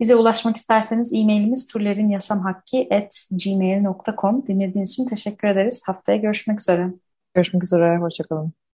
Bize 0.00 0.16
ulaşmak 0.16 0.56
isterseniz 0.56 1.12
e-mailimiz 1.12 1.66
turlerinyasamhakki.gmail.com 1.66 4.46
Dinlediğiniz 4.46 4.90
için 4.90 5.06
teşekkür 5.06 5.48
ederiz. 5.48 5.82
Haftaya 5.86 6.18
görüşmek 6.18 6.60
üzere. 6.60 6.90
Görüşmek 7.34 7.64
üzere, 7.64 7.96
hoşçakalın. 7.96 8.58